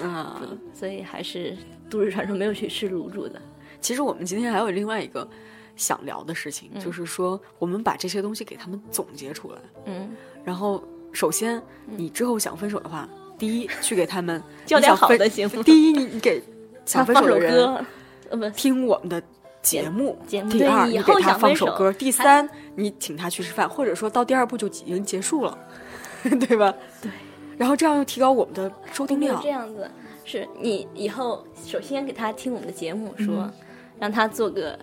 [0.00, 0.42] 啊。
[0.72, 1.56] 所以还是
[1.88, 3.40] 都市传说没有去吃卤煮的。
[3.80, 5.28] 其实我们今天还有另外一个
[5.76, 10.82] 想聊的事情，就是说我们把这些东西给他们总结出来，嗯，然后
[11.12, 13.08] 首先你之后想分手的话，
[13.38, 16.42] 第一去给他们 教点好的第一，你你给
[16.86, 19.22] 想分手的人听我们的
[19.62, 20.18] 节目。
[20.26, 21.92] 节目第二，给他想放首歌。
[21.92, 25.58] 第三，你请他去吃饭，或者说到第二步就已经结束了，
[26.22, 26.72] 对吧？
[27.00, 27.10] 对。
[27.56, 29.48] 然后这样又提高我们的收听量这。
[29.48, 29.90] 样子，
[30.24, 33.52] 是你以后首先给他听我们的节目，说、嗯
[33.96, 34.76] 让他做个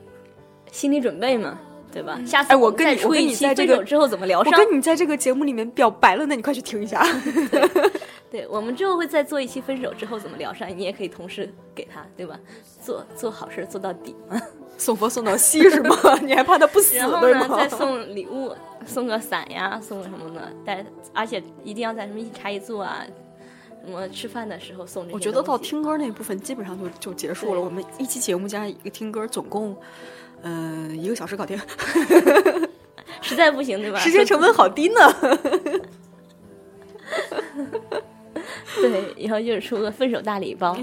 [0.71, 1.59] 心理准备嘛。
[1.93, 2.17] 对吧？
[2.25, 4.53] 下次哎我跟你我跟出一期你在这个分手之后怎么疗伤？
[4.53, 7.05] 我跟你在这个节目里面表白了，那你快去听一下。
[8.31, 12.39] 对，我们之后会再做一期分手之后怎么疗伤，你也可以同时给他，对吧？
[12.81, 14.41] 做做好事做到底嘛。
[14.77, 15.93] 送佛送到西是吗？
[16.23, 17.57] 你还怕他不死然后呢，对吗？
[17.57, 18.55] 再送礼物，
[18.85, 23.05] 送个伞呀，送个什么的，但而且一定要在什么一茶一坐啊，
[23.85, 27.59] 什么吃饭的时候送这些我觉得到听歌那部分基本上就就结束了。
[27.59, 29.75] 我们一期节目加一个听歌，总共
[30.41, 31.59] 嗯、呃一个小时搞定，
[33.21, 33.99] 实在不行，对吧？
[33.99, 34.95] 时间成本好低呢。
[38.81, 40.75] 对，以后就是出个分手大礼包，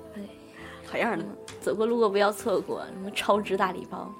[0.86, 1.24] 好样的！
[1.60, 4.10] 走过路过不要错过，什么超值大礼包。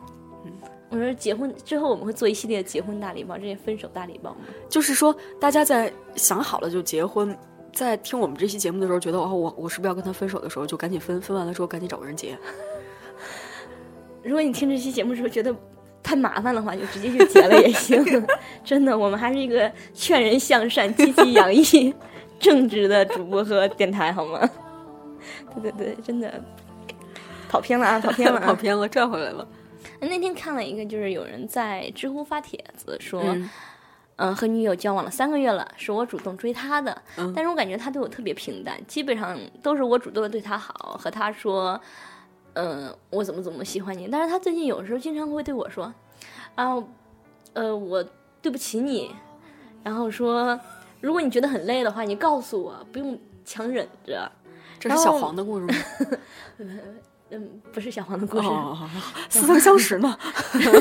[0.45, 0.53] 嗯，
[0.91, 4.39] 我说结婚之后我们会做一系列的结婚大礼包，这些分手大礼包嘛。
[4.69, 7.35] 就是说，大家在想好了就结婚，
[7.73, 12.37] 在听我们这期节目的时候，觉得哦，我我是不是要跟他分手的时候，就赶紧分，分完了之后赶紧找个人结。
[14.23, 15.55] 如果你听这期节目的时候觉得
[16.03, 18.05] 太麻烦的话，就直接就结了也行。
[18.65, 21.95] 真的，我们还是一个劝人向善、积极洋溢、
[22.39, 24.49] 正直的主播和电台，好吗？
[25.55, 26.43] 对对对，真的
[27.49, 28.47] 跑偏了啊， 跑偏了啊！
[28.47, 29.47] 跑偏了，转回来了。
[30.01, 33.51] 那天看了一个，就是有人在知乎发帖子说，嗯
[34.17, 41.79] 嗯、和女友交往了三个月了，是我主动追她的，嗯但是我感觉他对我特别平淡，基本上都是我主动的对他好，和他说，
[42.55, 45.93] 嗯、我怎么怎么喜欢你，但是他最近有时候经常会对我说，
[46.55, 46.83] 啊，
[47.53, 48.05] 呃，我
[48.43, 49.15] 对不起你，
[49.83, 50.59] 然后说，
[51.01, 54.31] 如果你觉得很累的话，你告诉我，不用强忍着。
[54.79, 55.75] 这是小黄的故事吗？
[57.33, 58.77] 嗯，不是小黄的故事，哦，
[59.29, 60.19] 似曾相识呢。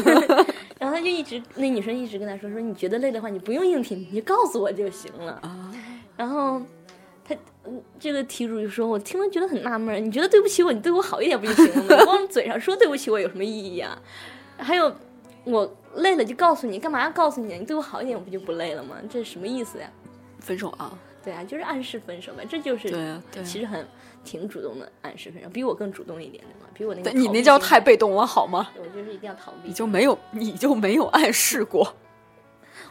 [0.79, 5.33] 然后他就一直，那女生一直跟他说说，你觉得累的话，你不用硬挺，你就告诉我就行了。
[5.43, 5.71] 啊，
[6.17, 6.61] 然后
[7.29, 12.05] 他嗯这个题主就说，我听了觉得很纳闷，你觉得对不起我，你对我好一点不就行了吗？
[12.05, 14.01] 光嘴上说对不起我有什么意义啊？
[14.57, 14.91] 还有
[15.43, 17.57] 我累了就告诉你，干嘛要告诉你？
[17.59, 18.95] 你对我好一点，我不就不累了吗？
[19.09, 19.89] 这是什么意思呀？
[20.39, 20.97] 分手啊？
[21.23, 23.45] 对啊，就是暗示分手呗，这就是对啊，对啊。
[23.45, 23.85] 其实很
[24.23, 28.71] 挺主动的暗示分手，比我更主动一点的嘛，比我那个你那叫太被动了，好吗？
[28.77, 29.73] 我就是一定要逃避你。
[29.73, 31.93] 就没有，你就没有暗示过。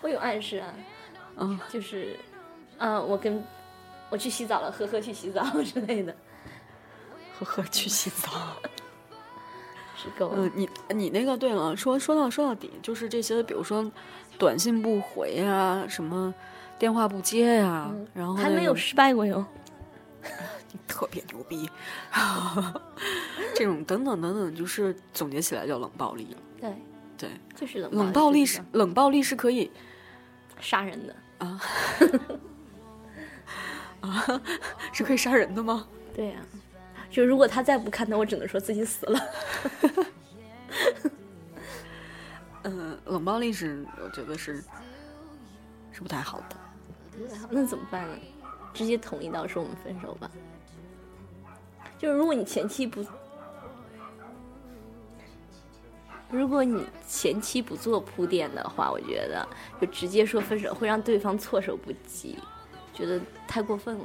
[0.02, 0.74] 我有暗示啊，
[1.38, 2.16] 嗯，就是，
[2.76, 3.42] 啊，我跟
[4.10, 6.14] 我去洗澡了，呵呵去洗澡 之类的，
[7.38, 8.30] 呵呵，去洗澡。
[10.00, 10.36] 是够了。
[10.38, 13.90] 嗯，你你那个对了，说说到说到底，就是这些，比如说
[14.38, 16.32] 短信不回呀、什么
[16.78, 19.44] 电话不接呀、然后、那个、还没有失败过哟。
[20.86, 21.68] 特别牛逼，
[23.54, 26.36] 这种等等等等，就是总结起来叫冷暴力。
[26.60, 26.72] 对，
[27.16, 29.70] 对，就是冷冷暴力是冷暴力是可以
[30.60, 31.16] 杀人的。
[34.92, 35.86] 是可以杀人的吗？
[36.14, 36.40] 对呀、
[37.10, 39.20] 就如果他再不看，那我只能说自己死了。
[42.64, 44.64] 嗯， 冷暴力是我觉得是
[45.92, 46.56] 是不太好的。
[47.50, 48.16] 那怎么办呢？
[48.74, 50.30] 直接统一到说我们分手吧。
[51.98, 53.04] 就是如果你前期不，
[56.30, 59.48] 如果你前期不做铺垫的话，我觉得
[59.80, 62.38] 就直接说分手会让对方措手不及，
[62.98, 64.04] 觉得太过分了。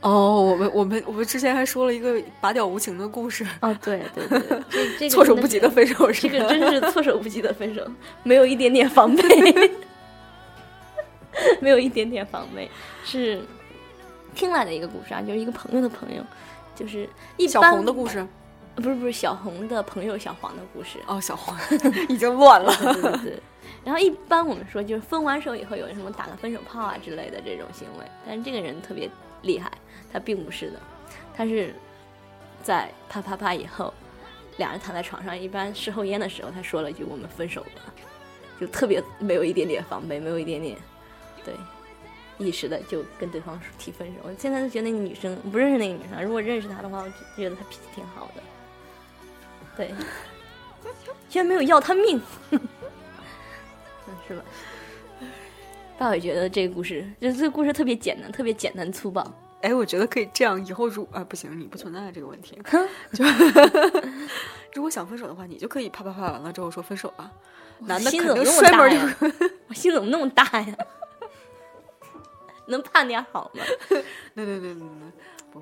[0.00, 7.82] 哦，我们我们我们之前还说了一个拔屌无情的故事，哦，对对对， 这这个措手不及的分手是吧这个真是措手不及的分手，
[8.22, 9.22] 没有一点点防备，
[11.60, 12.70] 没有一点点防备，
[13.04, 13.40] 是
[14.34, 16.22] 听来的一个故事啊，就是一个朋友的朋友，
[16.74, 18.26] 就是一小般红的故事。
[18.76, 21.58] 不是不是小红的朋友小黄的故事，哦，小黄
[22.08, 22.72] 已经乱了。
[22.76, 23.42] 对对对。
[23.84, 29.08] 然后一般我们说就是分完手以后有什么打个分手炮啊之类的这种行为，但是这个人特别
[29.42, 29.70] 厉害，
[30.12, 30.80] 他并不是的，
[31.34, 31.74] 他是
[32.62, 33.92] 在啪啪啪以后，
[34.56, 37.94] 两人躺在床上，一般事后烟的时候，他说了一句“我们分手吧”，
[38.60, 40.76] 就特别没有一点点防备，没有一点点
[41.44, 41.54] 对
[42.38, 44.14] 意识的就跟对方提分手。
[44.24, 48.42] 我现在就觉得那个女生不认识那个女生，如果认识她的话，我觉得她脾气挺好的，
[49.76, 49.94] 对，
[51.28, 52.20] 居然没有要他命。
[52.50, 52.60] 嗯，
[54.26, 54.42] 是吧？
[55.98, 59.26] 大伟觉得这个故事，就这个故事特别简单，特别简单粗暴。
[59.62, 62.60] 哎，我觉得可以这样，以后如啊不行，你不存在这个问题。
[63.12, 63.24] 就
[64.74, 67.30] 如果想分手的话，你就可以啪啪啪完了之后说分手吧。
[67.80, 69.14] 男的心肯定摔门
[69.68, 70.76] 我心怎么那么大呀？
[72.68, 73.62] 能盼点好吗？
[73.88, 74.02] 对
[74.34, 75.12] 对对对对，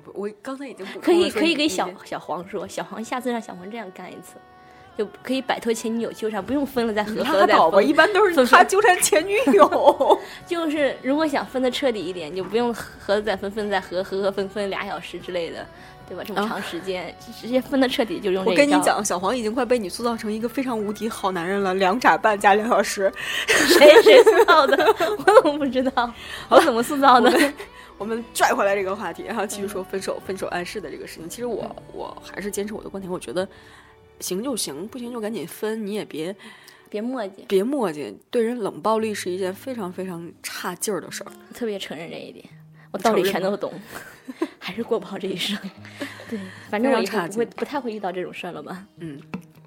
[0.03, 4.35] 不不，我刚才已经补可以可以给小小黄说，小黄下次让小黄这样干一次，
[4.97, 7.93] 就可以摆脱前女友纠缠，不用分了再合，合拉了再倒吧，分一。
[7.93, 10.19] 般都是分他纠缠前女友。
[10.45, 15.65] 就是如果想分的彻底一点，就不用合了再分，分再合，合合分分俩小时之类的，
[16.09, 16.23] 对吧？
[16.25, 23.11] 这么啊长时间，直接分的彻底就用这我，跟你讲，小黄已经快被你塑造成一个非常无敌好男人了，两眨半加两小时。
[23.47, 24.77] 谁谁塑造的？
[25.25, 26.11] 我怎么不知道？
[26.49, 27.31] 我怎么塑造的？
[27.97, 31.29] 我们拽回来这个话题，然后继续说分手、分手暗示的这个事情。
[31.29, 33.47] 其实我我还是坚持我的观点，我觉得
[34.19, 36.35] 行就行，不行就赶紧分，你也别
[36.89, 38.13] 别磨叽，别磨叽。
[38.29, 41.31] 对人冷暴力是一件非常非常差劲儿的事儿。
[41.53, 42.45] 特别承认这一点，
[42.91, 43.73] 我道理全都懂，
[44.59, 45.57] 还是过不好这一生。
[46.29, 46.39] 对，
[46.69, 48.85] 反正我以后非常差不会不太会遇到这种事儿了吧？
[48.97, 49.19] 嗯，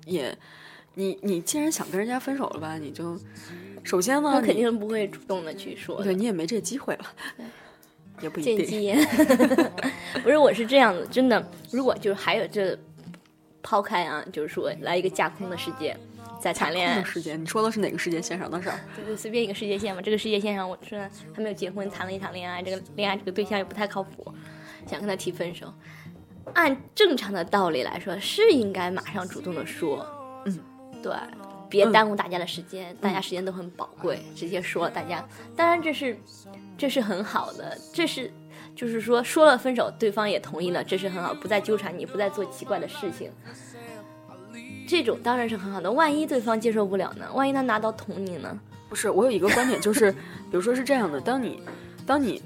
[0.05, 0.37] 也
[0.95, 3.19] 你你既然想跟人家分手了吧，你就
[3.85, 6.15] 首先呢，他肯定不会主动的去说的对。
[6.15, 7.05] 你也没这机会了，
[8.21, 8.57] 也不一定。
[8.57, 8.99] 见机言，
[10.23, 11.51] 不是，我是这样的，真的。
[11.71, 12.79] 如果就是还有这
[13.63, 15.97] 抛开啊，就是说来一个架空的世界，
[16.41, 18.81] 在谈恋爱空的，时间，你说的是哪个世界线上的事儿？
[19.07, 20.01] 就随便一个世界线嘛。
[20.01, 24.33] 这个世界线上，我虽然还没有结婚，谈了一场恋爱，这个恋爱这个对象又不太靠谱，
[24.87, 25.73] 想跟他提分手。
[26.55, 30.07] 按正常的道理来说，是应该马上主动的说，
[30.47, 30.59] 嗯，
[31.03, 31.13] 对，
[31.69, 36.19] 别耽误大家的时间，大家时间都很宝贵，直接说，大家当然这是
[36.77, 38.33] 这是很好的，这是
[38.75, 43.31] 就是说说了分手，对方也同意了，这是很好，不再纠缠你，不再做奇怪的事情。
[44.89, 47.31] 这种当然是很好的，万一对方接受不了呢？
[47.35, 48.59] 万一他拿刀捅你呢？
[48.89, 51.63] 不是，我有一个观点，就是，比如说是这样的，当你，
[52.07, 52.43] 当你，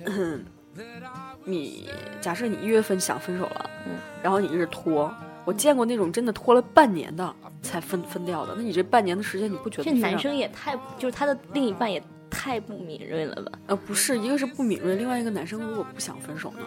[1.44, 1.88] 你
[2.20, 3.92] 假设你一月份想分手了，嗯，
[4.22, 5.14] 然后你一直拖，
[5.44, 13.52] 我见过那种真的拖了半年的才分分掉的，那你这半年的时间，你不觉得这男生也太就是他的另一半也太不敏锐了吧？
[13.66, 16.66] 呃不是，一个是不敏锐，另外一个男生如果不想分手呢？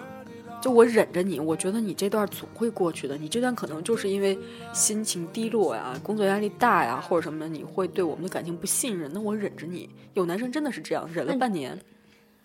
[0.62, 3.16] 就我忍着你，我觉得你这段总会过去的。
[3.18, 4.38] 你这段可能就是因为
[4.74, 9.12] 心情低落呀、工作压力大呀，或者什么的，你会对我们的感情不信任。
[9.14, 11.78] 那我忍着你，有男生真的是这样，忍了半年，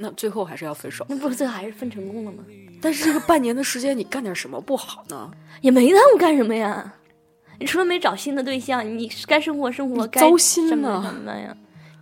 [0.03, 1.05] 那最后还是要分手。
[1.09, 2.43] 那不是最后还是分成功了吗？
[2.81, 5.31] 但是这个半年的时间，你干点什么不好呢？
[5.61, 6.95] 也没耽误干什么呀？
[7.59, 11.55] 你除了没找新的对象，你该生活生活，该糟心什么呢什么呀？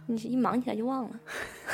[0.07, 1.11] 你一忙起来就忘了，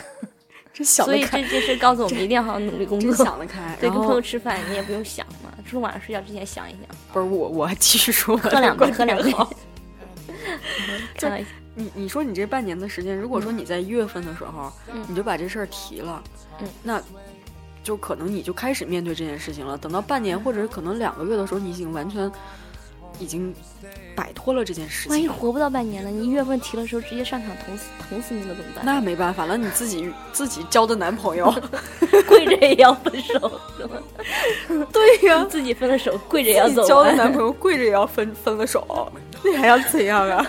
[0.73, 3.27] 真想所以这件事告诉我们一定要好好努力工真作。
[3.27, 3.77] 想得开。
[3.79, 6.81] 对，跟朋友吃饭你也不用想嘛，除了晚上睡觉之前想一想，
[7.13, 9.31] 不是我，我还继续说，喝两杯，喝两杯。
[9.33, 9.53] 好
[11.17, 16.23] 开玩笑，你你说你这半年的时间，如果说你在一月份的时候，嗯你就把这事儿提了，
[16.61, 17.03] 嗯那
[17.83, 19.77] 就可能你就开始面对这件事情了。
[19.77, 22.31] 等到半年或者是可能两个月的时候，你已经完全
[23.19, 23.55] 已经
[24.17, 25.11] 摆脱了这件事情。
[25.11, 26.11] 万一活不到半年呢？
[26.11, 28.85] 你一月份提的时候直接上场捅死捅死你了怎么办？
[28.85, 31.53] 那没办法了，你自己自己交的男朋友，
[32.27, 33.85] 跪着也要分手，是
[34.79, 34.87] 吗？
[34.93, 37.13] 对呀、 自己分了手，跪着也要走交的。
[37.15, 39.13] 男朋友跪着也要分分了手，
[39.45, 40.47] 你还要怎样啊？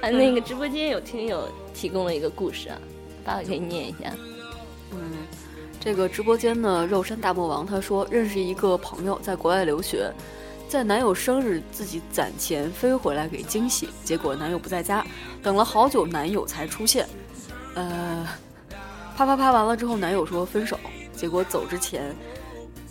[0.00, 2.78] 啊，那个直播间有听友提供了一个故事啊，
[3.24, 4.12] 爸爸可以念一下。
[4.92, 4.98] 嗯，
[5.78, 10.10] 这个直播间的肉山大魔王他说，认识一个朋友在国外留学，
[10.68, 15.04] 在男友生日自己攒钱飞回来给惊喜，结果男友不在家，
[15.42, 17.06] 等了好久男友才出现。
[17.74, 18.26] 呃，
[19.16, 20.78] 啪啪啪完了之后，男友说分手，
[21.14, 22.14] 结果走之前。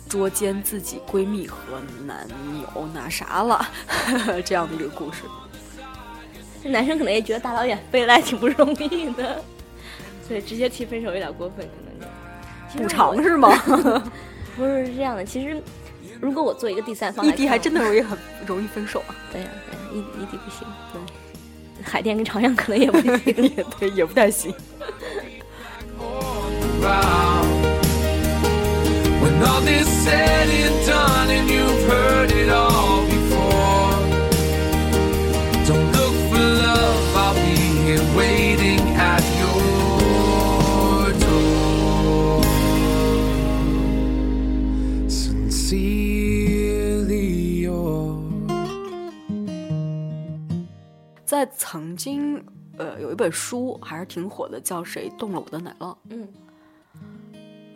[0.08, 1.56] 捉奸自己闺蜜和
[2.04, 2.26] 男
[2.74, 3.64] 友那啥了？
[4.44, 5.22] 这样的一个故事。
[6.62, 9.42] 这男生可能也觉得大老远飞来挺不容易的，
[10.28, 12.06] 对，直接提分手有点过分，可能就。
[12.82, 13.50] 补偿是吗？
[14.56, 15.60] 不是是这样的，其实
[16.20, 21.00] 如果我做一个第三方异地还真的容易很容易分手啊，对呀、对呀、异异地不行，对，
[21.82, 23.14] 海淀跟朝阳可能也不行。
[23.56, 24.54] 也对，也不太行。
[29.20, 32.99] When all is said and done and you've heard it all
[51.30, 52.44] 在曾经，
[52.76, 56.28] 呃，有一本书还是挺火的，叫《谁动了我的奶酪》嗯，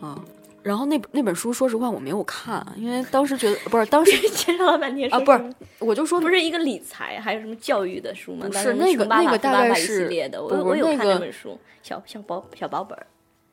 [0.00, 0.20] 啊。
[0.60, 8.48] 然后那那本书，说实话我没有看，因为当时觉得 不是当时介绍了半天啊，不是，我就说不是一个理财，还有什么教育的书吗？
[8.48, 13.06] 不是那个那个大概是系列的，我不不我有看那本书，小小薄小薄本儿。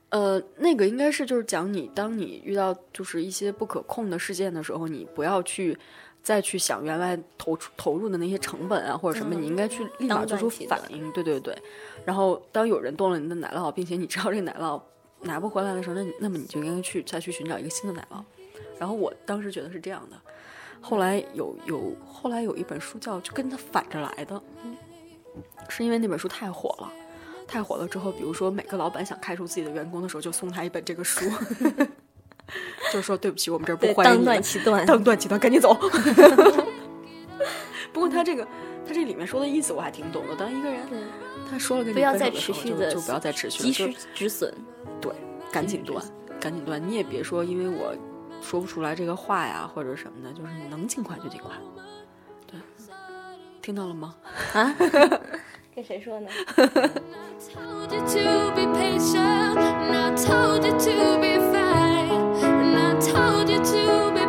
[0.10, 5.78] 呃，那个应该是就是讲你，当你遇到就是一些不可控的事件的时候，你不要去
[6.24, 11.12] 再去想原来投出投入的那些成本啊或者什么，嗯你应该去立马做出反应。
[11.12, 11.58] 对对对。
[12.06, 14.82] 然后当有人动了你的奶酪，并且你知道这个奶酪
[15.22, 18.24] 拿不回来的时候，那那么你就应该去再去寻找一个新的奶酪。
[18.80, 20.18] 然后我当时觉得是这样的，
[20.80, 24.42] 后来有有后来有一本书叫就跟他反着来的，
[25.70, 26.92] 是因为那本书太火了。
[27.48, 31.26] 太火了之后，比如说每个老板想开除自己的员工的时候，就送他一本这个书，
[32.91, 34.86] 就是说对不起，我们这儿不，欢迎当断其断。
[34.86, 35.74] 当断其断，赶紧走。
[37.93, 38.47] 不过他这个
[38.88, 40.82] 他这里面说的意思我还挺懂的，当一个人
[41.49, 44.54] 他说了跟你不要再分手的时持续的，候就就不要再持续了，及就时止损。
[44.99, 45.12] 对，
[45.52, 46.04] 赶紧断，
[46.39, 46.82] 赶紧断。
[46.86, 47.93] 你也别说，因为我
[48.41, 51.52] 说不出来这个话呀，或者什么的，就是你能尽快就尽快。
[52.47, 52.60] 对，
[53.62, 54.16] 听到了吗？
[54.54, 54.76] 啊？
[55.74, 56.30] 跟谁说呢？
[63.08, 64.21] Told you to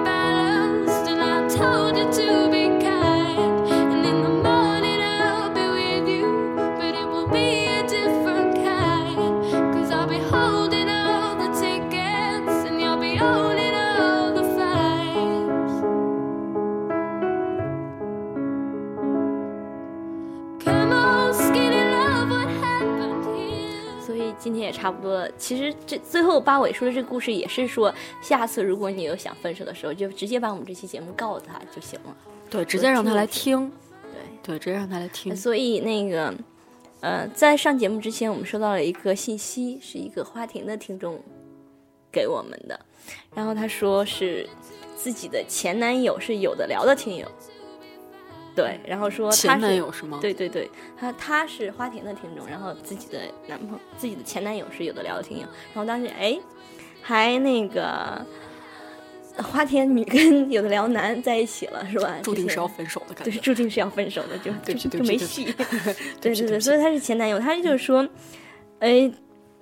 [24.43, 25.30] 今天也差不多了。
[25.38, 32.16] 其实这最后八尾说的这个故事也是说，下次如果你有想分手的时候，就直接把我们这期节目告诉他就行了。
[32.51, 33.70] 对，直接让他来听。
[34.43, 35.34] 对，对，直接让他来听。
[35.36, 36.34] 所以那个，
[37.01, 41.20] 呃，在上节目之前，我们收到了一个信息，是一个花田的听众
[42.11, 42.78] 给我们的，
[43.34, 44.49] 然后他说是
[44.97, 47.26] 自己的前男友是有的聊的听友，
[48.55, 55.44] 对，然后说他前男是友是吗？，对对对，他他是花田的听众，然后自己的男朋自己的前男友是有的聊的听友，
[55.74, 56.38] 然后当时哎，
[57.00, 58.24] 还那个
[59.38, 62.18] 花田女跟有的聊男在一起了，是吧？
[62.22, 63.40] 注定是要分手的感对，觉。
[63.40, 65.44] 注定是要分手的，就就就没戏。
[66.20, 68.07] 对对 对所以他是前男友，他就是说，
[68.80, 69.11] 哎，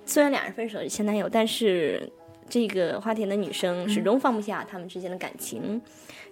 [0.05, 2.11] 虽然俩人分手是前男友，但是
[2.49, 5.81] 这个花田的女生始终放不下他们之间的感情，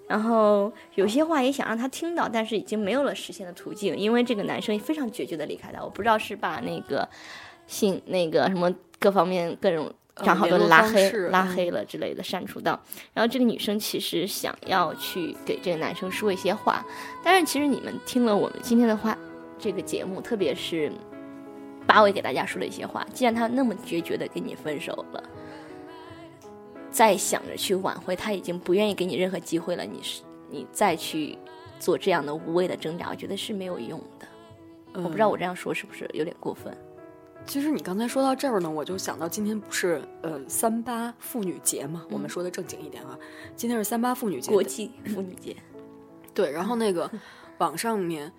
[0.09, 7.07] 然后有些话也想让他听到，但是已经没有了实现的途径，因为这个男生非常决绝的离开他，我不知道是把那个
[7.65, 9.89] 信那个什么各方面各种。
[10.21, 12.77] 账号都拉黑、拉嗯黑了之类的，删除到。
[13.13, 16.85] 然后这个女生其实想要去给这个男生说一些话，
[17.23, 19.17] 但是其实你们听了我们今天的话，
[19.57, 20.91] 这个节目，特别是
[21.87, 25.23] 八尾给大家说了一些话，既然他那么决绝的跟你分手了，
[26.91, 31.37] 再想着去挽回，他已经不愿意给你任何机会了，你是你再去
[31.79, 34.27] 做这样的无谓的挣扎，我觉得是没有用的。
[34.93, 35.03] 嗯。
[35.03, 36.75] 我不知道我这样说是不是有点过分？
[37.45, 43.17] 其实你刚才说到这儿呢，我就想到今天不是呃三八妇女节嘛，我们说的正经一点啊，
[43.55, 45.55] 今天是三八妇女节，国际妇女节，
[46.33, 47.09] 对，然后那个
[47.57, 48.31] 网上面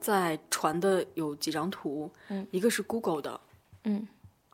[0.00, 2.46] 在传的有几张图，嗯。
[2.50, 3.40] 一个是 Google 的，
[3.84, 4.08] 嗯。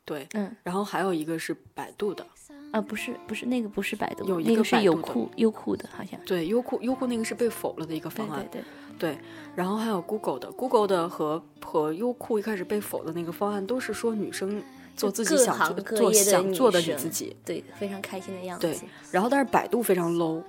[0.05, 0.53] 对，嗯。
[0.63, 2.27] 然后还有一个是百度的，
[2.73, 6.19] 啊，不是不是那个不是百度，有一那是个是优酷优酷的，好像。
[6.25, 8.63] 对，优酷优酷那个是被否了的一个方案，对
[8.97, 9.17] 对，对，
[9.55, 14.59] 然后还有 Google 的，Google 的和和优酷一开始被否的那个方案都是说女生
[14.95, 18.75] 做自己想做想做的你自己，对，非常开心的样子对。
[19.11, 20.41] 然后但是百度非常 low，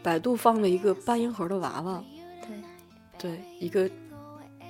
[0.00, 2.04] 百度放了一个八音盒的娃娃，
[2.40, 2.56] 对，
[3.18, 3.90] 对，一个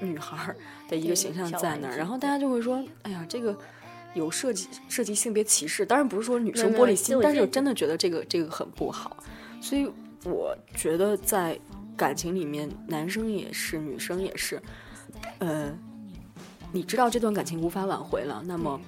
[0.00, 0.56] 女孩儿
[0.88, 3.54] 的一个形象在那儿，然后大家就会说，哎呀，这个
[4.14, 9.16] 有涉及涉及性别歧视，当然不是说女生玻璃心，但是我真的觉得这个这个很不好，
[9.60, 9.90] 所以
[10.24, 11.58] 我觉得在
[11.96, 14.62] 感情里面，男生也是，女生也是，
[15.38, 15.72] 呃，
[16.72, 18.80] 你知道这段感情无法挽回了，那么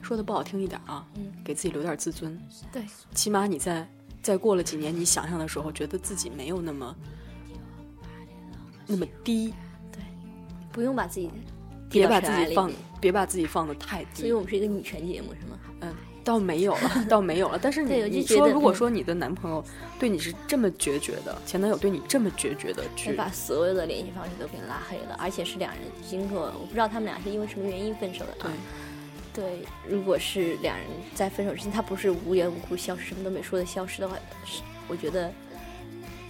[0.00, 1.32] 说的不好听一点啊，嗯。
[1.44, 2.40] 给自己留点自尊，
[2.72, 3.88] 对，起码你在
[4.22, 6.96] 再过了几年，你想想的时候，觉得自己没有那么
[8.86, 9.52] 那么低，
[9.90, 10.00] 对
[10.70, 11.28] 不用把自己
[11.92, 14.20] 别把自己放，别把自己放的太低。
[14.22, 15.58] 所以我们是一个女权节目，是吗？
[15.80, 17.58] 嗯，倒没有了，倒没有了。
[17.60, 19.64] 但是 你你说，如果嗯说你的男朋友
[19.98, 28.54] 对你是这么决绝的，前男友对你这么决绝的去，就把所有的联系方式都给拉黑了，而且是两人经过，我不知道他们俩是因为什么原因分手的对啊。
[29.34, 34.14] 对，如果是两人在分手之前，他不是无缘无故消失，什么都没说的消失的话，
[34.44, 35.32] 是我觉得，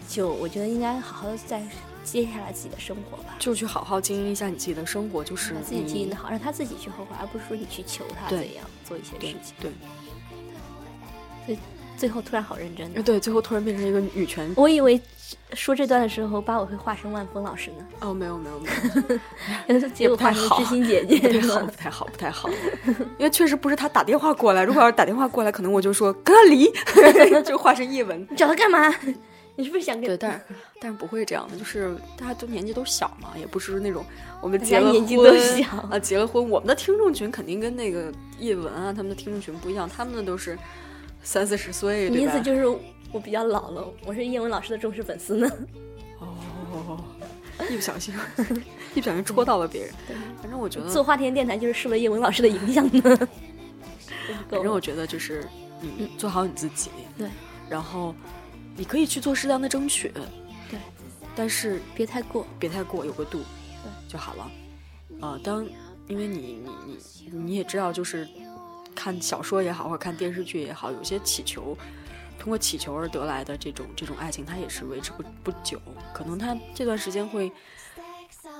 [0.08, 1.60] 就我觉得应该好好的再
[2.04, 9.54] 接下来自己的生活吧，就去好好经营一下你自己的生活，就是把自己经营你的好，让他自己去后悔，而不是说你去求他怎样做一些事情。
[11.46, 11.58] 对
[11.96, 15.00] 最后突然好认真，对，最后突然变成一个女权我以为
[15.52, 18.68] 说这段的时候，把我会化身万峰老师呢，哦，没有没有没
[19.78, 21.70] 有， 结果不太好化成知心姐姐不太好，不？
[21.70, 22.50] 太好，不太好，
[23.18, 26.68] 因为确实不是他打电话过来，如果要是打电话过来，可能我就说跟他离，
[27.44, 28.26] 就化身叶文。
[28.28, 28.92] 你找他干嘛？
[29.54, 30.44] 你是不是想给对，但是
[30.80, 34.04] 但是不会这样的，就是大家都年纪都小嘛，也不是那种
[34.40, 40.58] 我们大结了家年纪都婚小啊，结了婚，我们的听众群肯定跟那个叶文啊他们的听众群不一样，他们的都是
[41.22, 42.66] 三四十岁，意思就是
[43.12, 45.50] 我比较老了，我是叶文老师的忠实粉丝呢。
[46.18, 47.04] 哦，
[47.70, 48.14] 一不小心，
[48.94, 49.92] 一不小心戳到了别人。
[50.40, 53.02] 反正我觉得，做花田电台就是受了叶文老师的影响呢。
[54.48, 55.46] 反正我觉得就是
[55.80, 57.28] 你做好你自己，对，
[57.68, 58.14] 然后
[58.76, 60.08] 你可以去做适当的争取，
[60.70, 60.78] 对，
[61.36, 63.38] 但是别太过，别太过，有个度，
[63.82, 64.50] 对就好了。
[65.20, 65.64] 啊、当
[66.08, 68.28] 因为你你你你也知道，就是
[68.94, 71.76] 看小说也好，或者看电视剧也好，有些祈求，
[72.38, 75.80] 通过祈求而得来的这种这种爱情，它也是维持不不久，
[76.12, 77.52] 可能他这段时间会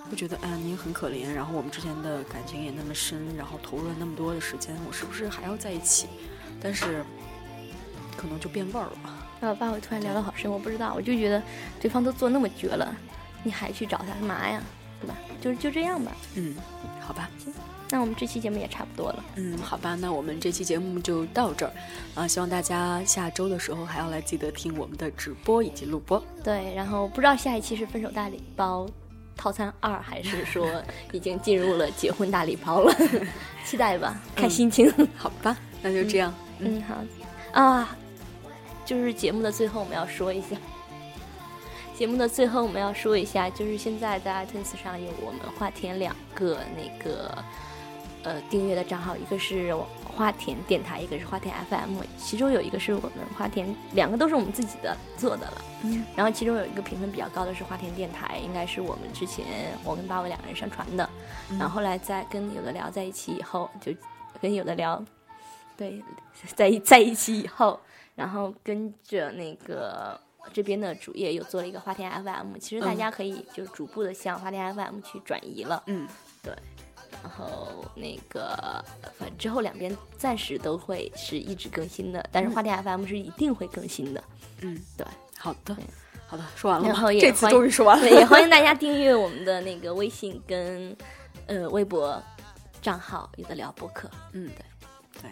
[0.09, 6.07] 会觉得，哎呀，你也很可怜，然后我们之前的感情也那么深，然后投入了那么多的时间，我是不是还要在一起？
[6.61, 7.05] 但是
[8.17, 9.22] 可能就变味儿了。
[9.43, 11.43] 让我爸我突然聊得好深，我不知道，我就觉得
[11.81, 12.95] 对方都做那么绝了，
[13.43, 14.63] 你还去找他干嘛呀？
[15.01, 15.17] 对吧？
[15.41, 16.13] 就就这样吧。
[16.37, 16.55] 嗯，
[17.01, 17.29] 好吧。
[17.91, 19.25] 那我们这期节目也差不多了。
[19.35, 21.73] 嗯，好吧，那我们这期节目就到这儿
[22.15, 22.27] 啊！
[22.27, 26.25] 希望大家下周的时候还要来记得听我们的直播以及录播。
[26.45, 28.89] 对，然后不知道下一期是分手大礼包
[29.37, 30.67] 套餐二，还是说
[31.11, 32.95] 已经进入了结婚大礼包了？
[33.67, 34.91] 期待吧，看心情。
[35.17, 36.33] 好吧，那就这样。
[36.61, 36.95] 嗯，好
[37.61, 37.95] 啊，
[38.85, 40.57] 就是节目的最后我们要说一下，
[41.97, 47.37] 节目的最后我们要说一下，就是现在在 iTunes 上有我们花田两个那个
[48.23, 49.75] 呃订阅的账号，一个是
[50.05, 55.65] 花田电台，一个是花田 FM，其中有一个是我们花田，两个都是我们自己的做的了。
[55.85, 59.45] 嗯，然后其中有一个评分比较高的是花田电台，应该是我们之前
[59.85, 61.09] 我跟八尾两个人上传的，
[61.59, 63.93] 然后后来在跟有的聊在一起以后，就
[64.41, 65.03] 跟有的聊，
[65.77, 66.03] 对，
[66.55, 67.81] 在一在一起以后，
[68.15, 70.19] 然后跟着那个
[70.53, 76.09] 这边的主页又做了一个花田 FM，其实大家可以就逐步的向花田 FM 去转移了，嗯，
[76.43, 76.53] 对
[77.23, 78.85] 然后那个
[79.17, 84.25] 反正之后两边暂时都会是一直更新的，但是花田 FM 是一定会更新的，
[84.61, 85.07] 嗯，对。
[85.39, 85.77] 好的，
[86.29, 86.93] 好的，说完了吗。
[86.93, 88.09] 然后也这次欢终于说完了。
[88.09, 90.97] 也欢迎大 家订阅我们的那个微信跟
[91.47, 92.23] 呃微博
[92.81, 94.09] 账号，有的聊播客。
[94.33, 94.49] 嗯，
[95.21, 95.31] 对对，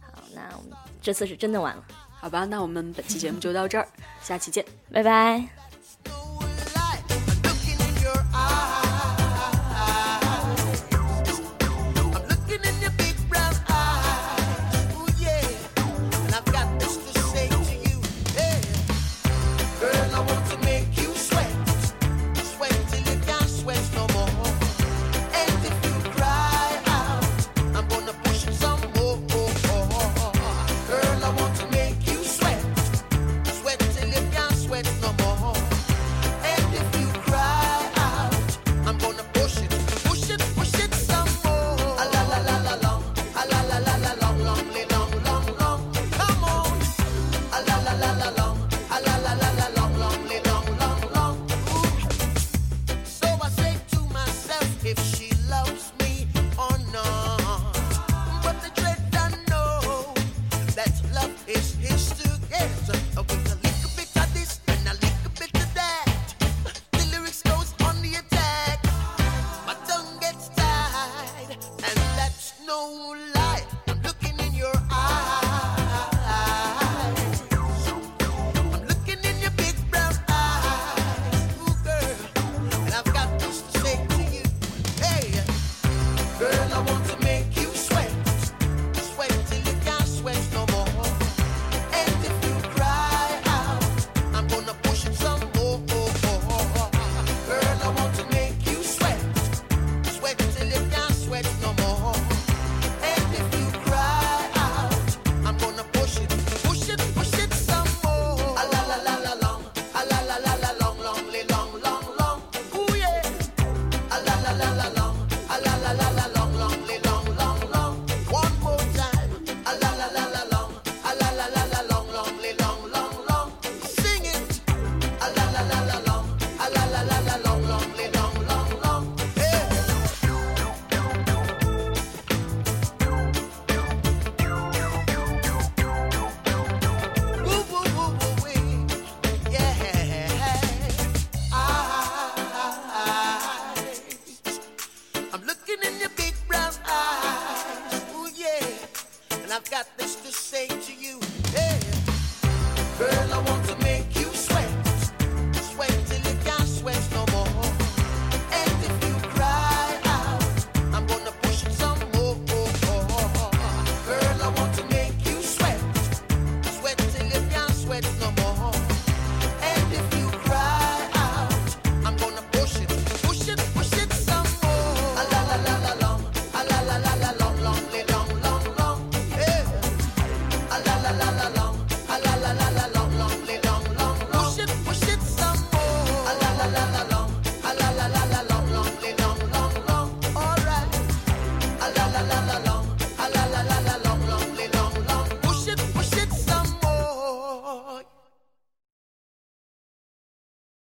[0.00, 1.84] 好，那我们这次是真的完了，
[2.20, 3.86] 好吧，那我们本期节目就到这儿，
[4.22, 4.64] 下期见。
[4.92, 5.48] 拜拜。